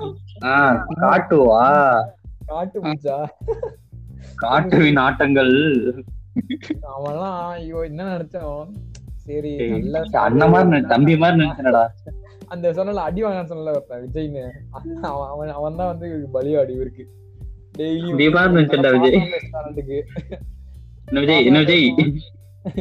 [0.48, 0.52] ஆ
[1.02, 1.62] காட்டுவா?
[2.50, 3.16] காட்டு பூச்சா
[4.42, 5.54] காட்டுவின் ஆட்டங்கள்.
[6.94, 8.70] அவன்லாம் ஐயோ என்ன நினைச்சோம்
[9.26, 11.84] சரி நல்ல அண்ணன் மாதிரி தம்பி மாதிரி நினைச்சனடா.
[12.54, 13.74] அந்த சொன்னல அடி வாங்க சொன்னல
[14.06, 14.44] விஜய்னு.
[15.10, 17.04] அவன் அவன் அவன் தான் வந்து பலியாடி இவருக்கு.
[17.78, 19.98] விஜய் ரெஸ்டாரண்ட்டுக்கு
[21.08, 21.86] என்ன விஜய் என்ன விஜய்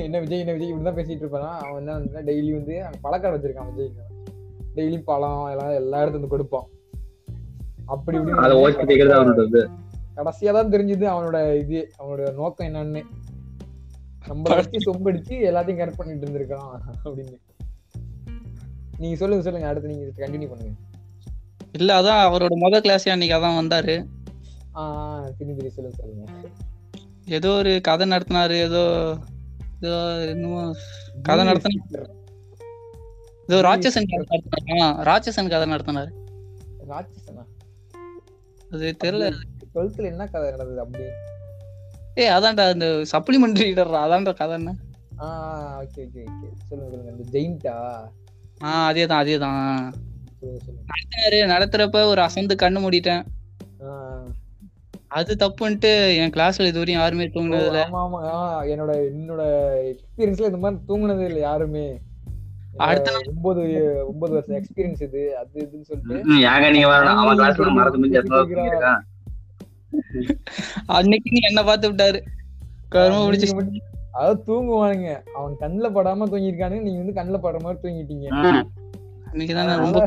[0.03, 1.49] என்ன விஜய் என்ன விஜய் இப்படிதான் பேசிட்டு இருப்பானா?
[1.65, 2.75] அவன் என்ன வந்து டெய்லி வந்து
[3.05, 3.89] பழக்கடை வச்சிருக்கான் விஜய்
[4.77, 6.67] டெய்லி பழம் எல்லாம் எல்லா இடத்துல கொடுப்பான்.
[7.93, 8.95] அப்படி அதை இப்படி
[10.17, 13.01] கடைசியா தான் தெரிஞ்சது அவனோட இது அவனோட நோக்கம் என்னன்னு.
[14.29, 16.71] நம்மள வச்சு சொம்படிச்சு எல்லாத்தையும் கரெக்ட் பண்ணிட்டு இருந்திருக்கான்
[17.05, 17.37] அப்படின்னு.
[19.01, 19.69] நீங்க சொல்லுங்க சொல்லுங்க.
[19.71, 20.73] அடுத்து நீங்க கண்டினியூ பண்ணுங்க.
[21.79, 23.95] இல்ல அதான் அவரோட முத கிளாஸ் அன்னைக்கு அதான் வந்தாரு.
[25.38, 26.49] திரும்பி திரும்பி சொல்லுங்க
[27.28, 28.82] ஏதோ ஒரு கதை நடத்தினாரு ஏதோ
[29.80, 30.74] ஏதோ என்னமோ
[31.21, 31.82] கதை நடத்தின
[33.49, 34.82] ஏதோ ராட்சசன் கதை நடத்தினாரு?
[34.82, 36.11] ஆ, ராட்சசன் கதை நடத்தினாரு.
[36.88, 37.43] ராட்சசனா?
[38.71, 39.26] அது தெரியல.
[39.76, 41.03] டுவெல்த்ல என்ன கதை நடந்தது அப்படி?
[42.15, 44.74] ஏய் அதான்டா அந்த சப்ளிமெண்டரி ரீடர் அதான்டா கதை என்ன?
[45.17, 47.76] ஆஹ் ஓகே ஓகே ஓகே சொல்லுங்க சொல்லுங்க அந்த ஜெயிண்டா
[48.63, 49.93] ஆ அதேதான் அதேதான்.
[50.89, 53.24] நடத்தினாரு நடத்துறப்ப ஒரு அசந்து கண்ணு மூடிட்டேன்.
[55.14, 55.89] அது தப்புன்ட்டு
[56.20, 58.20] என் கிளாஸ்ல இது வரையும் யாருமே தூங்குனது இல்ல ஆமா
[58.72, 59.43] என்னோட என்னோட
[59.91, 61.86] எக்ஸ்பீரியன்ஸ்ல இந்த மாதிரி தூங்குனதே இல்லை யாருமே.
[62.86, 63.64] அடுத்த ஒன்பது
[64.07, 66.16] ஒன்பது வருஷம் எக்ஸ்பீரியன்ஸ் இது அது இதுன்னு சொல்லிட்டு.
[66.49, 69.01] ஏங்க நீங்க வரணும் அவன் கிளாஸ்ல மறந்து முடிஞ்சு எத்தனை வருஷம் பண்ணிருக்கான்
[70.97, 72.22] அன்னைக்கு நீ என்ன பார்த்து விட்டாரு.
[72.91, 73.49] கரும பிடிச்சி
[74.16, 75.11] அதாவது தூங்குவானுங்க.
[75.38, 78.28] அவன் கண்ணுல படாம தூங்கிருக்கானுங்க நீங்க வந்து கண்ணுல படுற மாதிரி தூங்கிட்டீங்க.
[78.41, 78.66] ம்,
[79.30, 80.01] அன்னைக்கு தான் நான் ரொம்ப.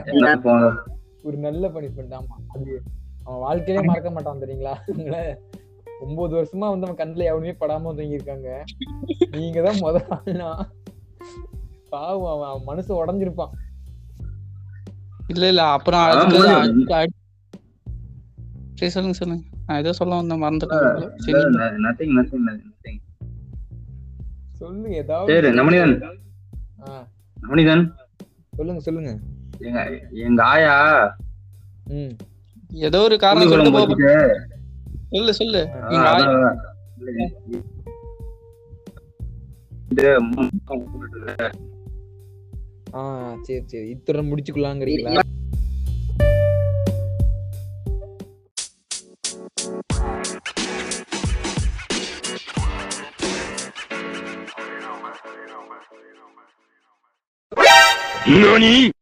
[1.24, 2.34] ஒரு நல்ல பனிஷ்மெண்ட் ஆமா.
[2.52, 2.74] அது
[3.26, 4.74] அவன் வாழ்க்கையிலே மறக்க மாட்டான் தெரியுங்களா?
[6.00, 8.48] ஒன்பது வருஷமா வந்து அவன் கண்ணுல எவனுமே படாம தூங்கியிருக்காங்க.
[9.30, 10.48] நீங்க தான் முத ஆள்னா.
[11.88, 13.54] பாவம் அவன் அவன் மனசு உடஞ்சிருப்பான்.
[15.28, 16.04] இல்ல இல்ல அப்புறம்
[18.78, 19.44] சரி சொல்லுங்க சொல்லுங்க.
[19.66, 20.82] நான் ஏதோ சொல்ல வந்தேன் மறந்துட்டேன்.
[24.60, 25.30] சொல்லுங்க ஏதாவது
[26.82, 26.90] ஆ,
[27.36, 27.84] நவனிதன்
[28.52, 29.10] சொல்லுங்க சொல்லுங்க.
[29.60, 29.80] எங்க
[30.24, 30.74] எங்க ஆயா
[31.94, 32.12] ம்.
[32.70, 34.38] ஏதோ ஒரு காரணம் வச்சுட்டு,
[35.10, 35.62] சொல்லு சொல்லு.
[42.94, 43.02] ஆ,
[43.42, 43.88] சரி சரி.
[43.88, 45.22] இத்துடன் முடிச்சுக்கலாங்கிறீங்களா?